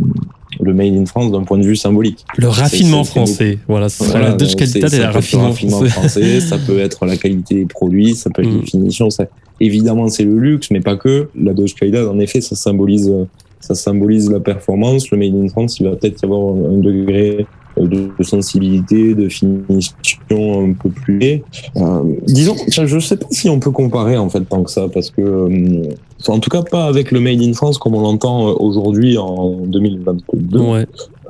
[0.60, 2.24] le Made in France d'un point de vue symbolique.
[2.36, 3.58] Le raffinement français.
[3.68, 6.40] Voilà, Voilà, la Dutch qualité et la raffinement français.
[6.40, 8.60] ça peut être la qualité des produits, ça peut être Mm.
[8.60, 9.10] les finitions.
[9.10, 9.26] Ça...
[9.60, 11.28] Évidemment, c'est le luxe, mais pas que.
[11.38, 13.12] La Dodge Qualidad, en effet, ça symbolise,
[13.60, 15.10] ça symbolise la performance.
[15.10, 17.46] Le Made in France, il va peut-être y avoir un degré
[17.76, 19.96] de de sensibilité, de finition
[20.30, 21.42] un peu plus.
[21.76, 24.88] Euh, disons, tiens, je sais pas si on peut comparer en fait tant que ça,
[24.92, 25.82] parce que, euh,
[26.28, 29.50] en tout cas, pas avec le Made in France comme on l'entend euh, aujourd'hui en
[29.66, 30.58] 2022.
[30.60, 30.86] Ouais.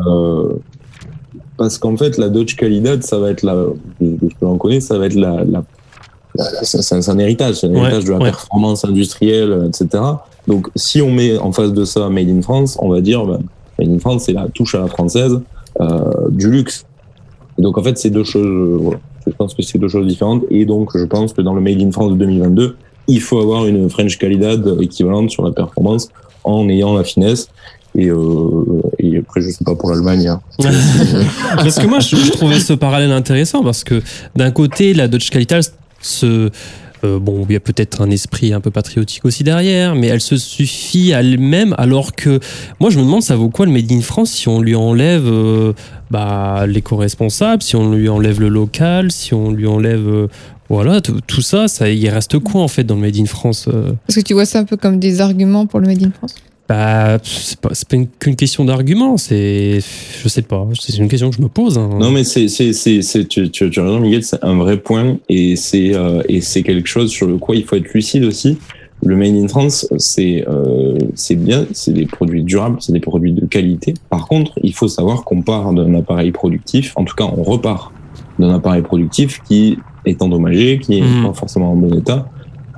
[0.07, 0.55] Euh,
[1.57, 3.55] parce qu'en fait, la Dodge Qualidad, ça va être la,
[4.01, 5.63] de ce que l'on connaît, ça va être la, la,
[6.63, 8.25] c'est un héritage, c'est un Ouais, héritage de la ouais.
[8.25, 10.03] performance industrielle, etc.
[10.49, 13.41] Donc, si on met en face de ça Made in France, on va dire, ben,
[13.79, 15.41] Made in France, c'est la touche à la française
[16.31, 16.85] du luxe.
[17.59, 19.01] Donc, en fait, c'est deux choses, euh, voilà.
[19.27, 20.45] Je pense que c'est deux choses différentes.
[20.51, 22.77] Et donc, je pense que dans le Made in France de 2022,
[23.09, 26.09] il faut avoir une French Qualidad équivalente sur la performance
[26.45, 27.49] en ayant la finesse.
[27.95, 30.27] Et, euh, et après, je sais pas pour l'Allemagne.
[30.27, 30.41] hein.
[31.57, 34.03] parce que moi, je, trouvais ce parallèle intéressant parce que
[34.35, 36.51] d'un côté, la Dutch Qualitas se.
[37.05, 40.21] Euh, bon, il y a peut-être un esprit un peu patriotique aussi derrière, mais elle
[40.21, 42.41] se suffit à elle-même, alors que
[42.81, 45.27] moi, je me demande, ça vaut quoi le Made in France si on lui enlève
[45.27, 45.73] euh,
[46.11, 50.09] bah, l'éco-responsable, si on lui enlève le local, si on lui enlève.
[50.09, 50.29] euh,
[50.69, 53.69] voilà, tout ça, ça, il reste quoi en fait dans le Made in France
[54.07, 56.35] Parce que tu vois ça un peu comme des arguments pour le Made in France?
[56.69, 59.81] Bah, c'est pas, c'est pas une- qu'une question d'argument, c'est.
[60.23, 61.77] Je sais pas, c'est une question que je me pose.
[61.77, 61.91] hein.
[61.99, 64.79] Non, mais c'est, c'est, c'est, c'est- tu, tu, tu as raison, Miguel, c'est un vrai
[64.79, 68.25] point et c'est, euh, et c'est quelque chose sur le quoi il faut être lucide
[68.25, 68.59] aussi.
[69.05, 73.33] Le Made in France, c'est, euh, c'est bien, c'est des produits durables, c'est des produits
[73.33, 73.95] de qualité.
[74.09, 77.93] Par contre, il faut savoir qu'on part d'un appareil productif, en tout cas, on repart
[78.39, 81.25] d'un appareil productif qui est endommagé, qui est Mhm.
[81.27, 82.31] pas forcément en bon état.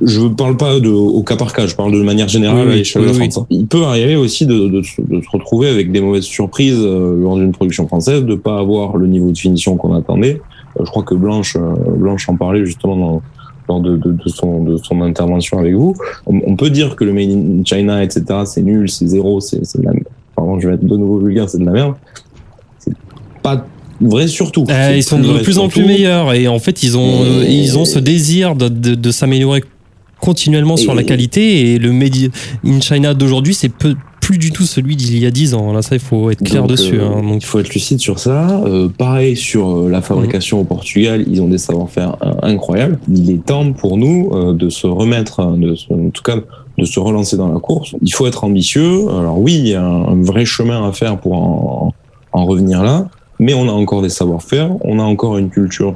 [0.05, 2.67] Je ne parle pas de, au cas par cas, je parle de manière générale Oui,
[2.67, 3.31] oui, à l'échelle de oui, la oui.
[3.31, 3.47] France.
[3.51, 7.17] Il peut arriver aussi de, de, se- de se retrouver avec des mauvaises surprises euh,
[7.21, 10.41] lors d'une production française, de pas avoir le niveau de finition qu'on attendait.
[10.79, 13.23] Euh, je crois que Blanche, euh, Blanche en parlait justement dans,
[13.69, 15.95] lors de, de, de son, de son intervention avec vous.
[16.27, 19.65] On, on peut dire que le Made in China, etc., c'est nul, c'est zéro, c'est
[19.65, 20.05] c'est de la merde.
[20.37, 21.95] Pardon, je vais être de nouveau vulgaire, c'est de la merde.
[22.79, 22.93] C'est
[23.43, 23.65] pas
[24.01, 24.67] vrai surtout.
[24.69, 27.79] Euh, ils sont de plus en plus meilleurs et en fait ils ont Et- ils
[27.79, 29.63] ont ce désir de, de s'améliorer
[30.25, 32.31] continuellement sur la qualité et le made
[32.65, 35.83] in China d'aujourd'hui c'est peu- plus du tout celui d'il y a 10 ans là
[35.83, 37.23] ça il faut être clair Donc, dessus euh, hein.
[37.23, 38.63] Donc, Il faut être lucide sur ça.
[38.65, 42.99] Euh, pareil sur euh, la fabrication au Portugal, ils ont des savoir-faire incroyables.
[43.13, 46.37] Il est temps pour nous euh, de se remettre, euh, de en tout cas
[46.79, 47.95] de se relancer dans la course.
[48.01, 49.07] Il faut être ambitieux.
[49.11, 51.93] Alors oui, il y a un, un vrai chemin à faire pour en,
[52.33, 53.09] en revenir là,
[53.39, 55.95] mais on a encore des savoir-faire, on a encore une culture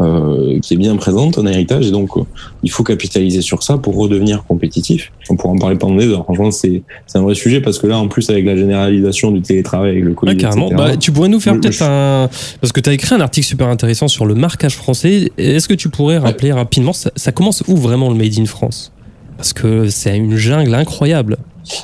[0.00, 2.22] euh, qui est bien présente, un héritage, et donc euh,
[2.62, 5.12] il faut capitaliser sur ça pour redevenir compétitif.
[5.28, 6.24] On pourra en parler pendant des heures.
[6.24, 9.42] Franchement, c'est c'est un vrai sujet parce que là, en plus, avec la généralisation du
[9.42, 10.66] télétravail, avec le Covid, carrément.
[10.66, 12.28] etc., Bah, tu pourrais nous faire peut-être un
[12.60, 15.74] parce que tu as écrit un article super intéressant sur le marquage français est-ce que
[15.74, 18.92] tu pourrais rappeler rapidement ça, ça commence où vraiment le made in France?
[19.36, 21.38] Parce que c'est une jungle incroyable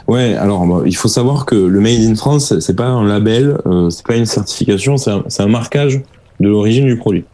[0.08, 3.58] Ouais, alors bah, il faut savoir que le Made in France, c'est pas un label,
[3.66, 6.00] euh, c'est pas une certification, c'est un, c'est un marquage
[6.40, 7.24] de l'origine du produit.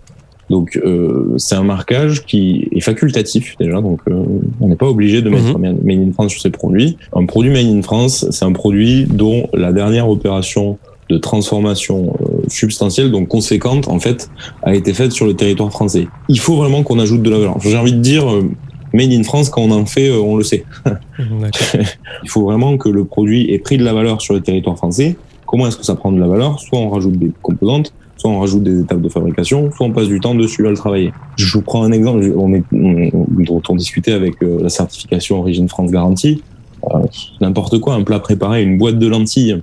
[0.52, 4.22] Donc euh, c'est un marquage qui est facultatif déjà, donc euh,
[4.60, 6.98] on n'est pas obligé de mettre Made in France sur ses produits.
[7.16, 10.78] Un produit Made in France, c'est un produit dont la dernière opération
[11.08, 14.30] de transformation euh, substantielle, donc conséquente en fait,
[14.62, 16.08] a été faite sur le territoire français.
[16.28, 17.58] Il faut vraiment qu'on ajoute de la valeur.
[17.60, 18.50] J'ai envie de dire, euh,
[18.94, 20.64] Made in France, quand on en fait, euh, on le sait.
[20.86, 21.82] D'accord.
[22.22, 25.16] Il faut vraiment que le produit ait pris de la valeur sur le territoire français.
[25.46, 26.60] Comment est-ce que ça prend de la valeur?
[26.60, 30.08] Soit on rajoute des composantes, soit on rajoute des étapes de fabrication, soit on passe
[30.08, 31.12] du temps dessus à le travailler.
[31.36, 33.76] Je vous prends un exemple on est, on, dont on
[34.12, 36.42] avec euh, la certification Origine France Garantie.
[36.92, 36.98] Euh,
[37.40, 39.62] N'importe quoi, un plat préparé, une boîte de lentilles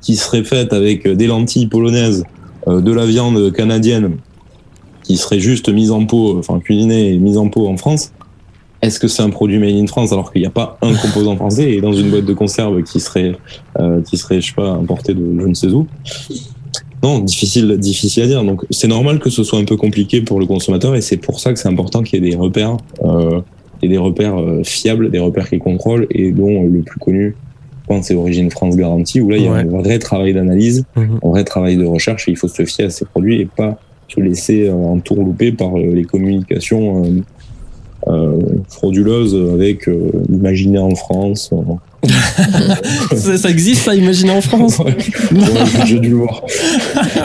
[0.00, 2.24] qui serait faite avec des lentilles polonaises,
[2.68, 4.16] euh, de la viande canadienne
[5.02, 8.12] qui serait juste mise en pot, enfin cuisinée et mise en pot en France
[8.82, 11.36] est-ce que c'est un produit made in France alors qu'il n'y a pas un composant
[11.36, 13.36] français et dans une boîte de conserve qui serait,
[13.78, 15.86] euh, qui serait, je sais pas, importé de je ne sais où?
[17.02, 18.44] Non, difficile, difficile à dire.
[18.44, 21.38] Donc c'est normal que ce soit un peu compliqué pour le consommateur et c'est pour
[21.40, 23.40] ça que c'est important qu'il y ait des repères, euh,
[23.82, 27.36] et des repères euh, fiables, des repères qui contrôlent et dont le plus connu,
[27.82, 29.60] je pense, c'est Origine France Garantie où là il y a Ouais.
[29.60, 31.20] un vrai travail d'analyse, Mhm.
[31.22, 33.78] un vrai travail de recherche et il faut se fier à ces produits et pas
[34.08, 37.04] se laisser euh, entourlouper par les communications
[38.08, 38.38] euh,
[38.68, 41.50] frauduleuses avec euh, imaginé en France.
[41.52, 41.56] euh.
[43.16, 44.94] ça, ça existe ça imaginez en France Ouais,
[45.32, 46.40] ouais, j'ai dû le voir.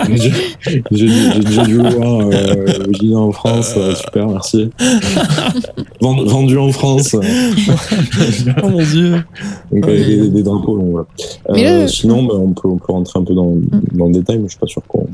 [0.09, 4.71] J'ai j'ai- j'ai déjà dû le voir euh, originaire en France, euh, super, merci.
[6.01, 9.23] Vend- Vendu en France, Oh mon dieu.
[9.71, 10.77] donc avec des, des drapeaux.
[10.79, 11.07] donc voilà.
[11.83, 13.53] Euh, sinon, bah, on, peut, on peut rentrer un peu dans,
[13.93, 15.05] dans le détail, mais je suis pas sûr qu'on.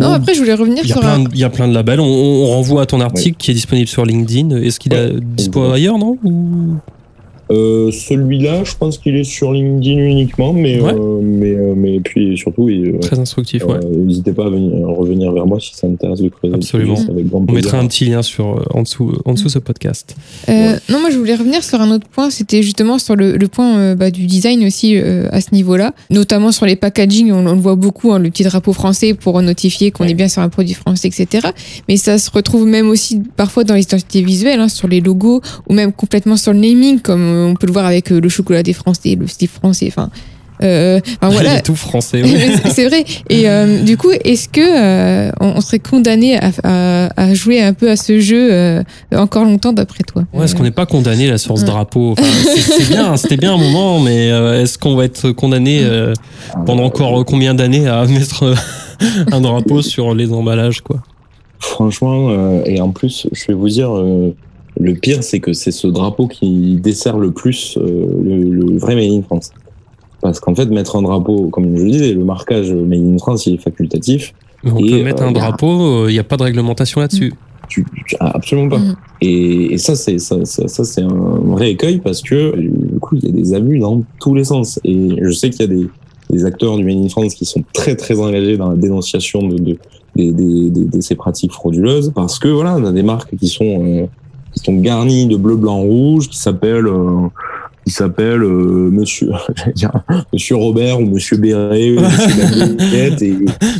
[0.00, 1.68] Non, après, je voulais revenir Il y, a sur plein, de- il y a plein
[1.68, 2.00] de labels.
[2.00, 4.56] On, on renvoie à ton article qui est disponible sur LinkedIn.
[4.62, 5.74] Est-ce qu'il est dispo Ouais.
[5.74, 6.76] ailleurs, non Ou-
[7.50, 10.92] Euh, Celui-là, je pense qu'il est sur LinkedIn uniquement, mais, Ouais.
[10.94, 13.78] euh, mais, euh, mais puis surtout, il, euh, Très instructif, ouais.
[13.90, 16.54] n'hésitez pas à, venir, à revenir vers moi si ça intéresse de creuser.
[16.54, 16.96] Absolument.
[17.08, 20.14] avec grand On mettra un petit lien sur, en, dessous, en dessous ce podcast.
[20.48, 23.48] Euh, Non, moi je voulais revenir sur un autre point, c'était justement sur le, le
[23.48, 27.46] point euh, bah, du design aussi euh, à ce niveau-là, notamment sur les packaging, on,
[27.46, 30.10] on le voit beaucoup, hein, le petit drapeau français pour notifier qu'on Ouais.
[30.10, 31.48] est bien sur un produit français, etc.
[31.88, 35.40] Mais ça se retrouve même aussi parfois dans les identités visuelles, hein, sur les logos,
[35.68, 38.28] ou même complètement sur le naming, comme euh, on peut le voir avec euh, le
[38.28, 40.10] chocolat des Français, le style français, enfin...
[40.60, 42.20] Euh, Il voilà, est tout français.
[42.20, 42.50] ouais.
[42.74, 43.04] C'est- vrai.
[43.30, 47.62] Et euh, du coup, est-ce que euh, on on serait condamné à, à- à jouer
[47.62, 48.82] un peu à ce jeu euh,
[49.14, 50.24] encore longtemps d'après toi?
[50.34, 51.68] Ouais, est-ce qu'on n'est pas condamné là sur ce Ouais.
[51.68, 52.16] drapeau?
[52.18, 52.24] Enfin,
[52.56, 56.12] c'est- bien, c'était bien un moment, mais euh, est-ce qu'on va être condamné euh,
[56.66, 58.52] pendant encore combien d'années à mettre
[59.30, 60.96] un drapeau sur les emballages quoi?
[61.60, 64.34] Franchement, euh, et en plus, je vais vous dire, euh,
[64.80, 68.94] le pire, c'est que c'est ce drapeau qui dessert le plus euh, le, le vrai
[68.94, 69.50] Made in France.
[70.20, 73.46] Parce qu'en fait, mettre un drapeau, comme je le disais, le marquage Made in France,
[73.46, 74.34] il est facultatif.
[74.64, 76.42] Mais On Et, peut mettre euh, un y a- drapeau, il n'y a pas de
[76.42, 77.32] réglementation là-dessus.
[77.68, 78.78] Tu, tu- ah, absolument pas.
[78.78, 78.96] Mhm.
[79.20, 81.08] Et, et ça, c'est ça, ça, ça, c'est un
[81.44, 84.80] vrai écueil parce que du coup, il y a des abus dans tous les sens.
[84.84, 85.86] Et je sais qu'il y a des,
[86.30, 89.56] des acteurs du Made in France qui sont très très engagés dans la dénonciation de,
[89.58, 89.76] de,
[90.16, 94.06] des- de ces pratiques frauduleuses parce que voilà, on a des marques qui sont euh,
[94.58, 97.28] sont garnies de bleu, blanc, rouge, qui s'appellent euh,
[97.86, 99.30] qui s'appellent euh, Monsieur
[99.74, 99.90] dire,
[100.32, 103.34] Monsieur Robert ou Monsieur Béret ou Monsieur Baguette et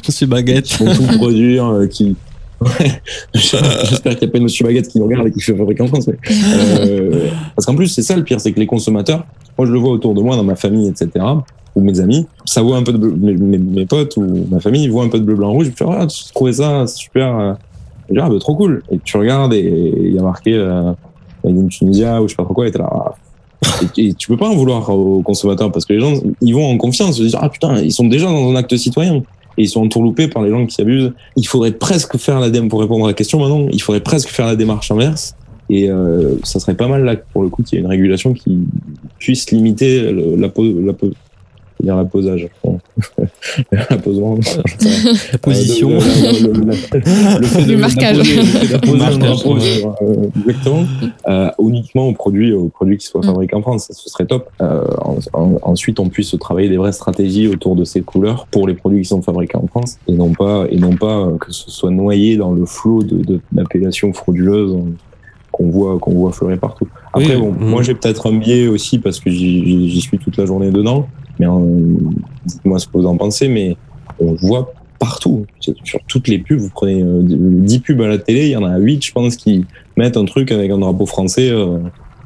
[0.07, 0.65] Monsieur Baguette.
[0.65, 2.17] qui vont tout produire, euh, qui.
[2.61, 3.01] Ouais,
[3.35, 5.83] j'espère qu'il n'y a pas de Monsieur Baguette qui nous regarde et qui fait fabriquer
[5.83, 6.09] en France.
[6.09, 9.25] Mais, euh, parce qu'en plus, c'est ça le pire, c'est que les consommateurs,
[9.57, 11.11] moi je le vois autour de moi, dans ma famille, etc.,
[11.77, 14.59] ou mes amis, ça voit un peu de bleu, mes, mes- mes potes ou ma
[14.59, 16.55] famille, ils voient un peu de bleu, blanc, rouge, je me fais, ah, tu trouvais
[16.55, 17.57] ça super,
[18.17, 18.83] ah, bah, trop cool.
[18.91, 20.93] Et tu regardes et il y a marqué, euh,
[21.45, 23.15] in Tunisia ou je sais pas trop quoi, et t'es là, ah.
[23.97, 26.77] Et, tu peux pas en vouloir aux consommateurs parce que les gens, ils vont en
[26.77, 29.17] confiance, se dire, ah putain, ils sont déjà dans un acte citoyen
[29.57, 31.13] et ils sont entourloupés par les gens qui s'abusent.
[31.37, 34.29] Il faudrait presque faire la démarche, pour répondre à la question maintenant, il faudrait presque
[34.29, 35.35] faire la démarche inverse.
[35.71, 38.33] Et euh, ça serait pas mal là, pour le coup, qu'il y ait une régulation
[38.33, 38.59] qui
[39.19, 40.93] puisse limiter le- la la
[41.81, 42.49] dire la posage.
[42.65, 42.79] Bon.
[43.73, 43.87] la.
[43.91, 45.91] La position.
[45.91, 46.53] Euh,
[47.67, 48.19] le, marquage.
[48.19, 48.43] euh,
[50.47, 50.85] exactement,
[51.29, 53.25] euh, uniquement aux produits, aux produits qui soient Mm.
[53.27, 54.49] fabriqués en France, ce serait top.
[54.61, 58.67] Euh, en- en- ensuite, on puisse travailler des vraies stratégies autour de ces couleurs pour
[58.69, 61.53] les produits qui sont fabriqués en France et non pas et non pas euh, que
[61.53, 64.91] ce soit noyé dans le flot de de- d'appellations frauduleuses euh,
[65.53, 66.87] qu'on voit qu'on voit fleurir partout.
[67.13, 67.69] Après, Oui, bon, mm.
[67.71, 71.07] moi j'ai peut-être un biais aussi parce que j'y suis toute la journée dedans.
[71.39, 71.97] Mais euh,
[72.47, 73.77] dites-moi ce que vous en pensez, mais
[74.21, 75.47] on le voit partout.
[75.61, 78.65] Sur toutes les pubs, vous prenez euh, 10 pubs à la télé, il y en
[78.65, 79.65] a 8, je pense, qui
[79.97, 81.79] mettent un truc avec un drapeau français, euh,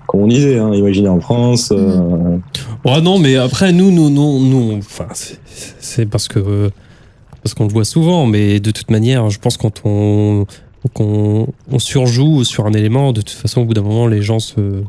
[0.07, 1.71] comme on disait, hein, imaginé en France.
[1.73, 2.39] euh,
[2.85, 6.71] Ouais, non, mais après, nous, nous, nous, nous enfin, c'est- parce que euh,
[7.43, 10.47] parce qu'on le voit souvent, mais de toute manière, je pense quand on
[10.95, 14.39] qu'on on surjoue sur un élément, de toute façon, au bout d'un moment, les gens
[14.41, 14.83] se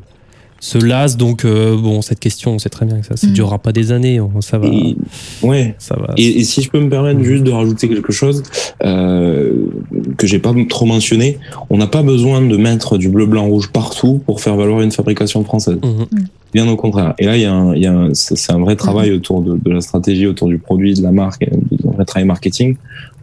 [0.64, 1.18] se lassent.
[1.18, 3.32] Donc, euh, bon, cette question, on sait très bien que ça, ça Mm.
[3.34, 4.22] durera pas des années.
[4.22, 4.96] on- Ça va, et,
[5.44, 5.76] ouais.
[5.78, 6.14] ça va.
[6.18, 8.44] Et, et si je peux me permettre juste de rajouter quelque chose
[8.86, 9.66] euh,
[10.18, 11.38] que j'ai pas trop mentionné,
[11.70, 14.92] on n'a pas besoin de mettre du bleu, blanc, rouge partout pour faire valoir une
[14.92, 15.80] fabrication française.
[15.84, 16.06] Mhm.
[16.54, 17.14] Bien au contraire.
[17.18, 19.42] Et là, il y a, un, il y a un- c'est un vrai travail autour
[19.42, 22.76] de, de la stratégie, autour du produit, de la marque, et un vrai travail marketing.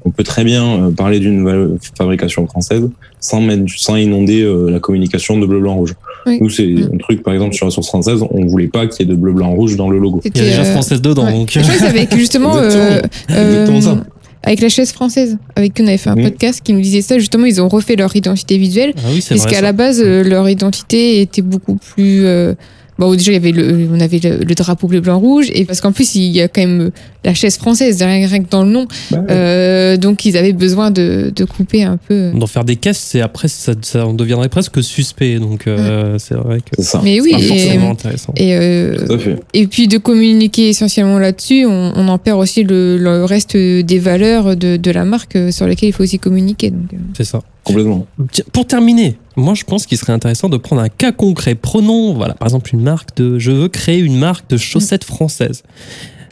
[0.04, 2.88] On peut très bien euh, parler d'une fabrication française
[3.20, 5.94] sans mettre, du- sans inonder euh, la communication de bleu, blanc, rouge.
[6.26, 6.38] Oui.
[6.40, 6.90] Nous, c'est Mm.
[6.94, 9.18] un truc, par exemple, sur la source française, on voulait pas qu'il y ait de
[9.18, 10.20] bleu, blanc, rouge dans le logo.
[10.24, 11.32] Il y a déjà euh, française dedans, ouais.
[11.32, 11.50] donc.
[11.52, 12.84] Je crois que c'est avec justement Exactement.
[12.84, 14.04] euh, euh, Exactement ça.
[14.42, 16.24] avec la chaise française, avec qui on avait fait un Mhm.
[16.24, 17.18] podcast qui nous disait ça.
[17.18, 19.42] Justement, ils ont refait leur identité visuelle, Ah oui, c'est vrai.
[19.42, 19.62] puisqu'à ça.
[19.62, 22.24] la base, euh, leur identité était beaucoup plus.
[22.24, 22.54] euh,
[23.00, 25.64] Bon, déjà, il y avait le, on avait le, le drapeau bleu, blanc, rouge, et
[25.64, 26.90] parce qu'en plus, il y a quand même euh,
[27.24, 28.86] la chaise française, rien, rien que dans le nom.
[29.10, 32.30] Bah, Euh, donc, ils avaient besoin de, de couper un peu.
[32.34, 35.38] D'en faire des caisses, c'est après, ça, ça en deviendrait presque suspect.
[35.38, 37.00] Donc, euh, c'est vrai que c'est ça.
[37.02, 38.32] Mais oui, et, forcément intéressant.
[38.36, 43.24] et, euh, et puis de communiquer essentiellement là-dessus, on, on en perd aussi le, le
[43.24, 46.70] reste des valeurs de, de la marque euh, sur lesquelles il faut aussi communiquer.
[46.70, 46.96] Donc, euh.
[47.16, 47.40] C'est ça.
[47.64, 48.06] Complètement.
[48.52, 51.54] Pour terminer, moi je pense qu'il serait intéressant de prendre un cas concret.
[51.54, 53.38] Prenons, voilà, par exemple, une marque de.
[53.38, 55.62] Je veux créer une marque de chaussettes françaises.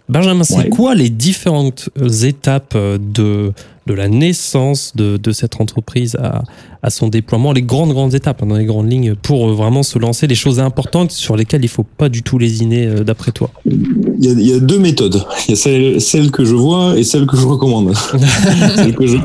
[0.08, 0.68] Benjamin, c'est Ouais.
[0.70, 3.52] quoi les différentes euh, étapes euh, de,
[3.86, 6.42] de la naissance de, de cette entreprise à,
[6.82, 9.82] à son déploiement, les grandes, grandes étapes, hein, dans les grandes lignes, pour euh, vraiment
[9.82, 13.50] se lancer, les choses importantes sur lesquelles il faut pas du tout lésiner d'après toi?
[13.66, 15.22] Il y, a, il y a deux méthodes.
[15.46, 17.92] Il y a celle, celle que je vois et celle que je recommande.
[18.76, 19.16] celle, que je,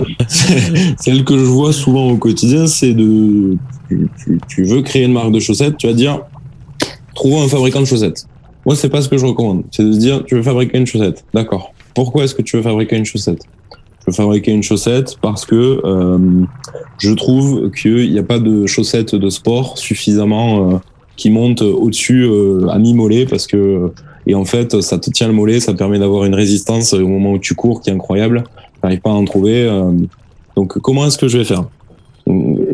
[1.00, 3.56] celle que je vois souvent au quotidien, c'est de.
[3.90, 6.20] Tu, tu- tu veux créer une marque de chaussettes, tu vas dire
[7.16, 8.26] trouve un fabricant de chaussettes.
[8.66, 9.64] Moi, c'est pas ce que je recommande.
[9.72, 11.26] C'est de se dire tu veux fabriquer une chaussette.
[11.34, 11.74] D'accord.
[11.94, 13.44] Pourquoi est-ce que tu veux fabriquer une chaussette?
[13.72, 16.18] Je veux fabriquer une chaussette parce que euh,
[16.98, 20.78] je trouve qu'il n'y a pas de chaussettes de sport suffisamment euh,
[21.16, 23.92] qui montent au-dessus euh, à mi-mollet parce que
[24.26, 27.34] et en fait, ça te tient le mollet, ça permet d'avoir une résistance au moment
[27.34, 28.44] où tu cours qui est incroyable.
[28.82, 29.66] J'arrive pas à en trouver.
[29.66, 29.92] euh,
[30.56, 31.66] donc, comment est-ce que je vais faire?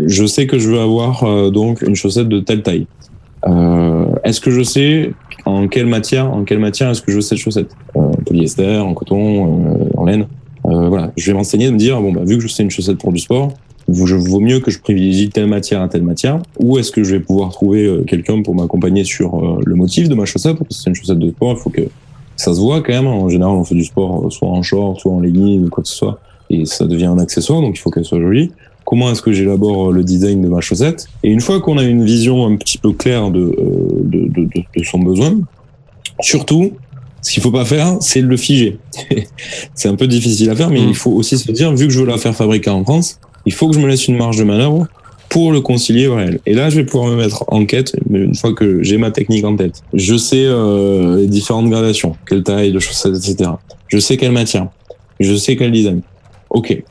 [0.06, 2.88] Je sais que je veux avoir euh, donc une chaussette de telle taille.
[3.48, 5.14] Euh, est-ce que je sais
[5.50, 8.78] en quelle matière, en quelle matière est-ce que je veux cette chaussette euh, En polyester,
[8.78, 10.28] en coton, euh, en laine.
[10.66, 12.70] Euh, voilà, je vais m'enseigner de me dire bon bah vu que je sais une
[12.70, 13.54] chaussette pour du sport,
[13.92, 17.16] je vaut mieux que je privilégie telle matière à telle matière, ou est-ce que je
[17.16, 20.58] vais pouvoir trouver quelqu'un pour m'accompagner sur le motif de ma chaussette?
[20.58, 21.82] Parce que c'est une chaussette de sport, il faut que
[22.36, 23.08] ça se voit quand même.
[23.08, 25.90] En général, on fait du sport soit en short, soit en legging, ou quoi que
[25.90, 26.20] ce soit,
[26.52, 28.52] et ça devient un accessoire, donc il faut qu'elle soit jolie.
[28.90, 31.84] Comment est-ce que j'élabore euh, le design de ma chaussette Et une fois qu'on a
[31.84, 35.38] une vision un petit peu claire de, euh, de, de, de, son besoin,
[36.22, 36.72] surtout,
[37.22, 38.80] ce qu'il faut pas faire, c'est le figer.
[39.76, 40.90] c'est un peu difficile à faire, mais Mm.
[40.90, 43.54] il faut aussi se dire, vu que je veux la faire fabriquer en France, il
[43.54, 44.88] faut que je me laisse une marge de manœuvre
[45.30, 46.40] pour le concilier au réel.
[46.48, 49.12] Et là, je vais pouvoir me mettre en quête, mais une fois que j'ai ma
[49.12, 49.84] technique en tête.
[49.94, 53.52] Je sais euh, les différentes gradations, quelle taille de chaussettes, etc.
[53.88, 54.68] Je sais quelle matière.
[55.20, 56.02] Je sais quel design.
[56.50, 56.82] Ok.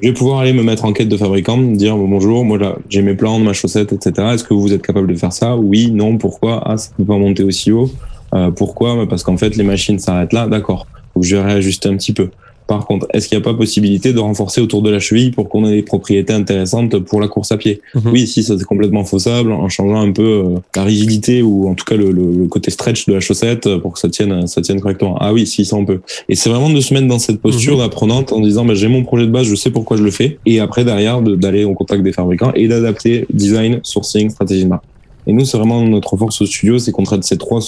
[0.00, 2.56] Je vais pouvoir aller me mettre en quête de fabricant, me dire bon, bonjour, moi
[2.56, 4.28] là, j'ai mes plans ma chaussette, etc.
[4.34, 5.56] Est-ce que vous êtes capable de faire ça?
[5.56, 6.62] Oui, non, pourquoi?
[6.64, 7.90] Ah, ça peut pas monter aussi haut.
[8.32, 9.08] Euh, pourquoi?
[9.08, 10.46] Parce qu'en fait, les machines s'arrêtent là.
[10.46, 10.86] D'accord.
[11.16, 12.30] Donc je vais réajuster un petit peu.
[12.68, 15.48] Par contre, est-ce qu'il n'y a pas possibilité de renforcer autour de la cheville pour
[15.48, 17.80] qu'on ait des propriétés intéressantes pour la course à pied?
[17.94, 18.10] Mhm.
[18.12, 21.74] Oui, si, ça c'est complètement faussable en changeant un peu euh, la rigidité ou en
[21.74, 24.46] tout cas le, le- le côté stretch de la chaussette euh, pour que ça tienne,
[24.46, 25.16] ça tienne correctement.
[25.18, 26.00] Ah oui, si, ça on peut.
[26.28, 27.80] Et c'est vraiment de se mettre dans cette posture Mhm.
[27.80, 30.38] d'apprenante en disant bah, j'ai mon projet de base, je sais pourquoi je le fais.
[30.44, 34.68] Et après, derrière, de- d'aller au contact des fabricants et d'adapter design, sourcing, stratégie de
[34.68, 34.84] marque.
[35.26, 37.60] Et nous, c'est vraiment notre force au studio, c'est qu'on traite ces trois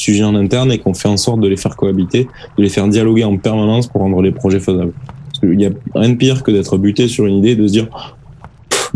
[0.00, 2.88] sujets en interne et qu'on fait en sorte de les faire cohabiter, de les faire
[2.88, 4.92] dialoguer en permanence pour rendre les projets faisables.
[5.26, 7.66] Parce qu'il y a rien de pire que d'être buté sur une idée et de
[7.66, 7.88] se dire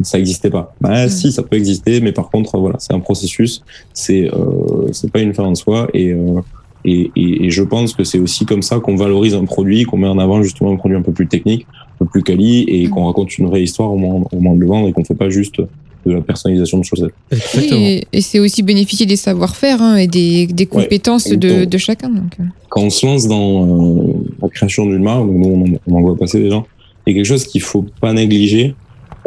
[0.03, 0.75] ça n'existait pas.
[0.81, 1.09] Bah, Mm.
[1.09, 5.21] si, ça peut exister, mais par contre, voilà, c'est un processus, c'est euh, c'est pas
[5.21, 6.41] une fin en soi et, euh,
[6.85, 9.97] et, et, et je pense que c'est aussi comme ça qu'on valorise un produit, qu'on
[9.97, 12.89] met en avant justement un produit un peu plus technique, un peu plus quali et
[12.89, 15.15] qu'on raconte une vraie histoire au moment, au moment de le vendre et qu'on fait
[15.15, 15.63] pas juste
[16.07, 17.15] de la personnalisation de chaussettes.
[17.31, 17.81] Exactement.
[17.81, 22.09] Et, et c'est aussi bénéficier des savoir-faire hein, et des, des compétences de, de chacun.
[22.11, 22.33] Donc.
[22.41, 22.45] euh.
[22.69, 25.95] quand on se lance dans euh, la création d'une marque, donc nous on, en- on
[25.99, 26.67] en voit passer des gens,
[27.07, 28.75] il y a quelque chose qu'il faut pas négliger,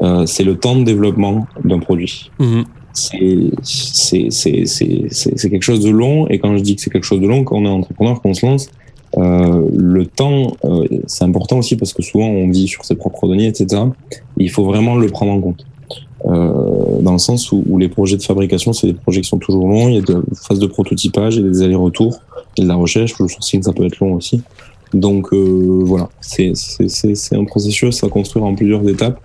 [0.01, 2.29] euh, c'est le temps de développement d'un produit.
[2.39, 2.65] Mhm.
[2.93, 3.19] C'est
[3.61, 6.89] c'est c'est c'est c'est c'est quelque chose de long et quand je dis que c'est
[6.89, 8.69] quelque chose de long, quand on est entrepreneur, quand on se lance,
[9.17, 13.27] euh, le temps euh, c'est important aussi parce que souvent on vit sur ses propres
[13.27, 13.83] deniers, etc.
[14.37, 15.63] Il faut vraiment le prendre en compte.
[16.25, 19.37] Euh, dans le sens où, où les projets de fabrication, c'est des projets qui sont
[19.37, 19.87] toujours longs.
[19.89, 20.15] Il y a des
[20.47, 22.19] phases de prototypage, il y a des allers-retours,
[22.57, 23.19] il y a de la recherche.
[23.19, 24.41] Le sourcing, ça peut être long aussi.
[24.93, 26.53] Donc euh, voilà, c'est
[27.33, 29.19] un processus à construire en plusieurs étapes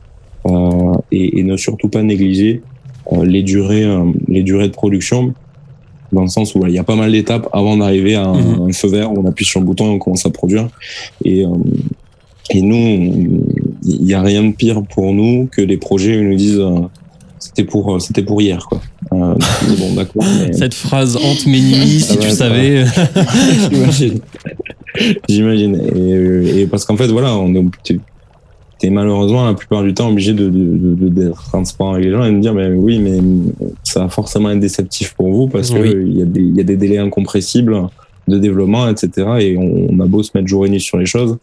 [0.47, 2.63] euh, et, et ne surtout pas négliger
[3.13, 5.33] euh, les durées, euh, les durées de production.
[6.11, 8.35] Dans le sens où voilà, il y a pas mal d'étapes avant d'arriver à un,
[8.39, 8.69] Mhm.
[8.69, 10.69] un feu vert où on appuie sur le bouton et on commence à produire.
[11.25, 11.49] Et, euh,
[12.51, 13.45] et nous,
[13.85, 16.61] il n'y a rien de pire pour nous que les projets où ils nous disent
[16.61, 16.81] euh,
[17.39, 18.65] c'était pour, c'était pour hier.
[18.69, 18.81] Quoi.
[19.13, 19.35] Euh,
[19.79, 20.23] bon, d'accord.
[20.47, 22.85] mais- Cette phrase hante mes nuits, si va tu savais.
[23.71, 24.21] J'imagine.
[25.29, 25.75] J'imagine.
[25.77, 27.65] Et, euh, et parce qu'en fait, voilà, on est,
[28.79, 32.25] t'es- malheureusement la plupart du temps obligé de, de, de- d'être transparent avec les gens
[32.25, 33.19] et de dire, mais oui, mais
[33.85, 35.95] ça va forcément être déceptif pour vous parce que Oui.
[36.11, 37.77] il y a des, il y a des délais incompressibles
[38.29, 39.11] de développement, etc.
[39.41, 41.39] Et on, on a beau se mettre jour et nuit sur les choses,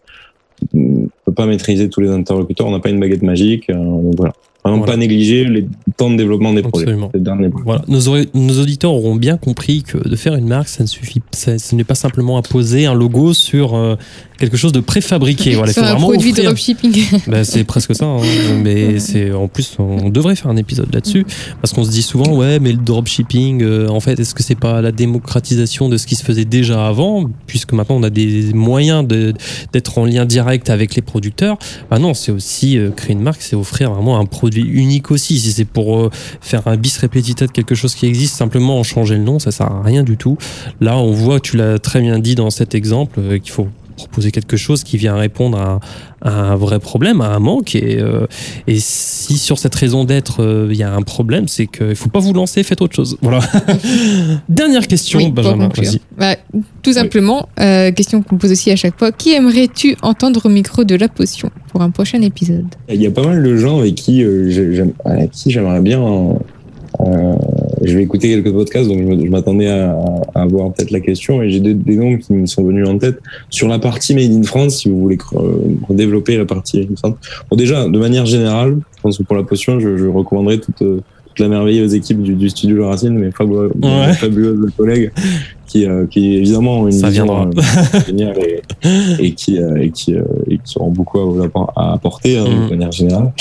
[0.74, 3.76] on peut pas maîtriser tous les interlocuteurs, on n'a pas une baguette magique, euh,
[4.18, 4.34] voilà.
[4.64, 4.91] Vraiment Voilà.
[4.93, 6.62] pas négliger les temps de développement des.
[6.66, 7.10] Absolument.
[7.16, 7.64] derniers projets.
[7.66, 11.57] Voilà, nos auditeurs auront bien compris que de faire une marque, ça ne suffit, ça-
[11.57, 13.95] ce n'est pas simplement à poser un logo sur euh,
[14.39, 15.55] quelque chose de préfabriqué.
[15.55, 17.03] Voilà, il C'est un vraiment produit offrir- dropshipping.
[17.27, 18.17] Bah, c'est presque ça, hein.
[18.63, 21.25] mais c'est en plus on devrait faire un épisode là-dessus
[21.61, 24.55] parce qu'on se dit souvent ouais mais le dropshipping euh, en fait est-ce que c'est
[24.55, 28.53] pas la démocratisation de ce qui se faisait déjà avant puisque maintenant on a des
[28.53, 29.33] moyens de
[29.73, 31.57] d'être en lien direct avec les producteurs
[31.89, 35.39] bah non c'est aussi euh, créer une marque c'est offrir vraiment un produit unique aussi.
[35.39, 36.09] Si c'est pour euh,
[36.41, 39.51] faire un bis repetita de quelque chose qui existe, simplement en changer le nom, ça
[39.51, 40.37] sert à rien du tout.
[40.81, 43.67] Là, on voit, tu l'as très bien dit dans cet exemple, euh, qu'il faut
[43.99, 45.79] proposer quelque chose qui vient répondre à,
[46.21, 47.75] à un vrai problème, à un manque.
[47.75, 48.25] Et, euh,
[48.67, 51.93] et si sur cette raison d'être, euh, il y a un problème, c'est qu'il ne
[51.93, 53.17] faut pas vous lancer, faites autre chose.
[53.21, 53.39] Voilà.
[54.49, 55.69] Dernière question, Oui, Benjamin.
[56.17, 56.35] Bah,
[56.81, 59.11] tout simplement, euh, question qu'on pose aussi à chaque fois.
[59.11, 62.65] Qui aimerais-tu entendre au micro de la potion pour un prochain épisode?
[62.89, 65.81] Il y a pas mal de gens avec qui euh, j'ai- j'aime- avec qui j'aimerais
[65.81, 65.99] bien.
[67.01, 67.35] Euh,
[67.81, 69.97] je vais écouter quelques podcasts, donc je m'attendais à,
[70.35, 72.97] à avoir peut-être la question et j'ai des, des noms qui me sont venus en
[72.97, 73.19] tête
[73.49, 74.79] sur la partie Made in France.
[74.79, 75.17] Si vous voulez
[75.89, 77.15] développer la partie Made in France,
[77.49, 80.81] bon déjà de manière générale, je pense que pour la potion, je, je recommanderais toute,
[80.81, 81.01] euh,
[81.39, 84.13] toute la merveilleuse équipe du, du studio La Racine, mes fabuleux, Ouais.
[84.13, 85.11] fabuleuses collègues
[85.67, 88.61] qui, euh, qui évidemment ont une Ça vision euh, géniale et,
[89.25, 92.91] et qui et qui euh, et qui auront beaucoup à, à apporter hein, de manière
[92.91, 93.31] générale.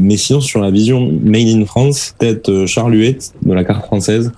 [0.00, 4.32] Mais sinon sur la vision Made in France, peut-être Charles Huet de la carte française,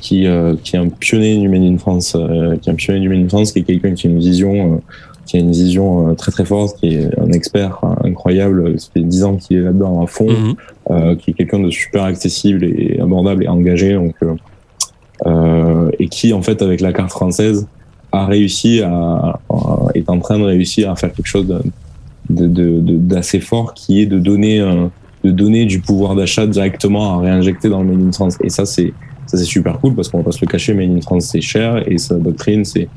[0.00, 3.00] qui euh, qui est un pionnier du Made in France, euh, qui est un pionnier
[3.00, 4.76] du Made in France, qui est quelqu'un qui a une vision euh,
[5.28, 8.80] qui a une vision euh, très très forte, qui est un expert incroyable.
[8.80, 10.54] Ça fait dix ans qu'il est là-dedans à fond Mhm.
[10.90, 14.14] euh, qui est quelqu'un de super accessible et abordable et engagé, donc
[15.26, 17.66] euh, et qui en fait avec la carte française
[18.12, 21.46] a réussi à, à- est en train de réussir à faire quelque chose
[22.30, 24.60] d'assez fort, qui est de donner
[25.24, 28.36] de donner du pouvoir d'achat directement à réinjecter dans le Made in France.
[28.42, 28.92] Et ça c'est
[29.26, 31.40] ça c'est super cool parce qu'on va pas se le cacher, Made in France c'est
[31.40, 32.88] cher et sa doctrine c'est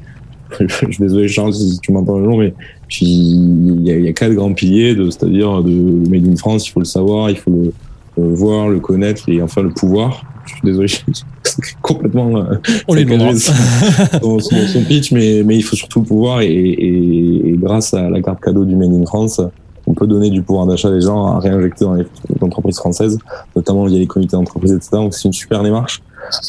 [0.60, 2.54] je suis désolé Charles si tu m'entends le long, mais
[3.02, 6.86] il y y a quatre grands piliers, c'est-à-dire de Made in France, il faut le
[6.86, 7.74] savoir, il faut le,
[8.18, 10.24] le voir, le connaître et enfin le pouvoir.
[10.46, 10.88] Je suis désolé,
[11.82, 12.56] complètement euh,
[12.88, 13.06] On les
[13.40, 17.94] son, son, son pitch, mais, mais il faut surtout le pouvoir et, et, et grâce
[17.94, 19.40] à la carte cadeau du Made in France,
[19.88, 22.06] on peut donner du pouvoir d'achat des gens à réinjecter dans les
[22.42, 23.18] entreprises françaises,
[23.56, 24.90] notamment via les comités d'entreprise, etc.
[24.94, 26.02] Donc c'est une super démarche.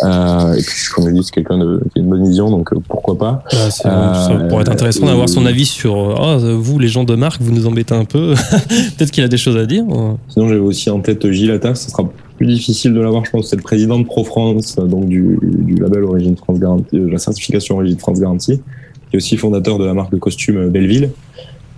[0.05, 2.72] Euh, et puis, comme je dis, c'est quelqu'un de- qui a une bonne vision, donc
[2.72, 3.43] euh, pourquoi pas.
[3.70, 7.05] C'est- Euh, ça pourrait être intéressant d'avoir son avis sur euh, Ah, vous, les gens
[7.05, 8.35] de marque, vous nous embêtez un peu.
[8.99, 9.85] Peut-être qu'il a des choses à dire.
[10.28, 11.74] Sinon, j'avais aussi en tête Gilles Attas.
[11.76, 12.05] Ce sera
[12.37, 13.49] plus difficile de l'avoir, je pense.
[13.49, 17.76] C'est le président de Pro-France, donc du, du label Origine France Garantie, de la certification
[17.76, 18.61] Origine France Garantie,
[19.11, 21.11] qui est aussi fondateur de la marque de costume Belleville,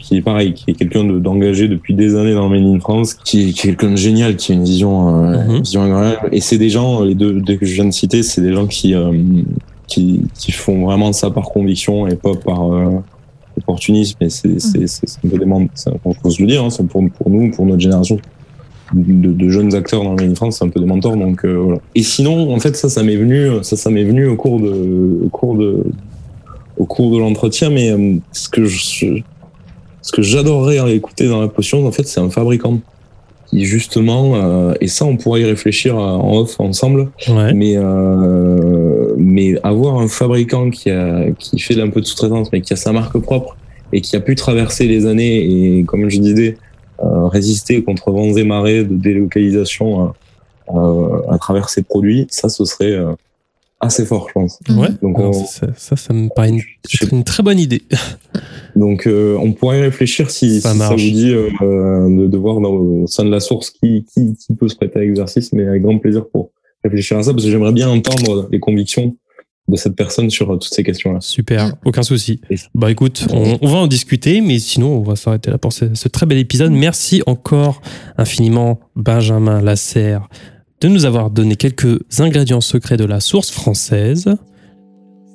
[0.05, 2.79] qui est pareil, qui est quelqu'un de- d'engagé depuis des années dans le Made in
[2.81, 5.51] France, qui est, qui est quelqu'un de génial, qui a une vision, euh, Mhm.
[5.57, 6.29] une vision incroyable.
[6.33, 8.67] Et c'est des gens, les deux, deux que je viens de citer, c'est des gens
[8.67, 9.13] qui, euh,
[9.87, 12.91] qui, qui font vraiment ça par conviction et pas par euh,
[13.59, 14.17] opportunisme.
[14.21, 15.91] Et c'est c'est- c'est- c'est un peu des membres, c'est-
[16.23, 18.19] faut se le dire, hein, c'est pour, pour nous, pour notre génération
[18.95, 21.17] de, de jeunes acteurs dans in France, c'est un peu des mentors.
[21.17, 21.79] Donc euh, voilà.
[21.95, 25.21] Et sinon, en fait, ça, ça m'est venu, ça, ça m'est venu au cours de,
[25.25, 25.85] au cours de,
[26.77, 27.71] au cours de l'entretien.
[27.71, 29.07] Mais euh, ce que je,
[30.05, 32.79] ce que j'adorerais écouter dans la potion, en fait, c'est un fabricant
[33.47, 37.11] qui justement, euh, et ça, on pourrait y réfléchir euh, en off ensemble.
[37.27, 37.55] Ouais.
[37.55, 42.61] Mais euh, mais avoir un fabricant qui a qui fait un peu de sous-traitance, mais
[42.61, 43.57] qui a sa marque propre
[43.95, 46.59] et qui a pu traverser les années et comme je disais
[47.03, 52.51] euh, résister contre vents et marées de délocalisation euh, euh, à travers ses produits, ça
[52.51, 53.13] ce serait euh,
[53.81, 54.59] assez fort, je pense.
[54.71, 54.89] Ouais.
[55.03, 57.83] Donc, on- ça, ça, ça me paraît une, très bonne idée.
[58.77, 61.49] Donc euh, on pourrait y réfléchir si Ça si ça, vous dit euh,
[62.09, 64.99] de, de voir dans, au sein de la source qui, qui, qui peut se prêter
[64.99, 66.51] à l'exercice, mais avec grand plaisir pour
[66.83, 69.17] réfléchir à ça, parce que j'aimerais bien entendre les convictions
[69.69, 71.21] de cette personne sur euh, toutes ces questions-là.
[71.21, 72.41] Super, aucun souci.
[72.75, 75.95] Bah écoute, on, on va en discuter, mais sinon on va s'arrêter là pour ce,
[75.95, 76.73] ce très bel épisode.
[76.73, 77.81] Merci encore
[78.19, 80.29] infiniment Benjamin Lasserre
[80.85, 84.27] de nous avoir donné quelques ingrédients secrets de la source française.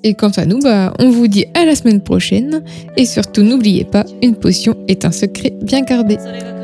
[0.03, 2.63] Et quant à nous, bah, on vous dit à la semaine prochaine.
[2.97, 6.17] Et surtout, n'oubliez pas, une potion est un secret bien gardé.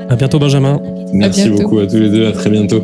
[0.08, 0.80] À bientôt, Benjamin.
[1.14, 2.28] Merci beaucoup à tous les deux.
[2.28, 2.84] À très bientôt.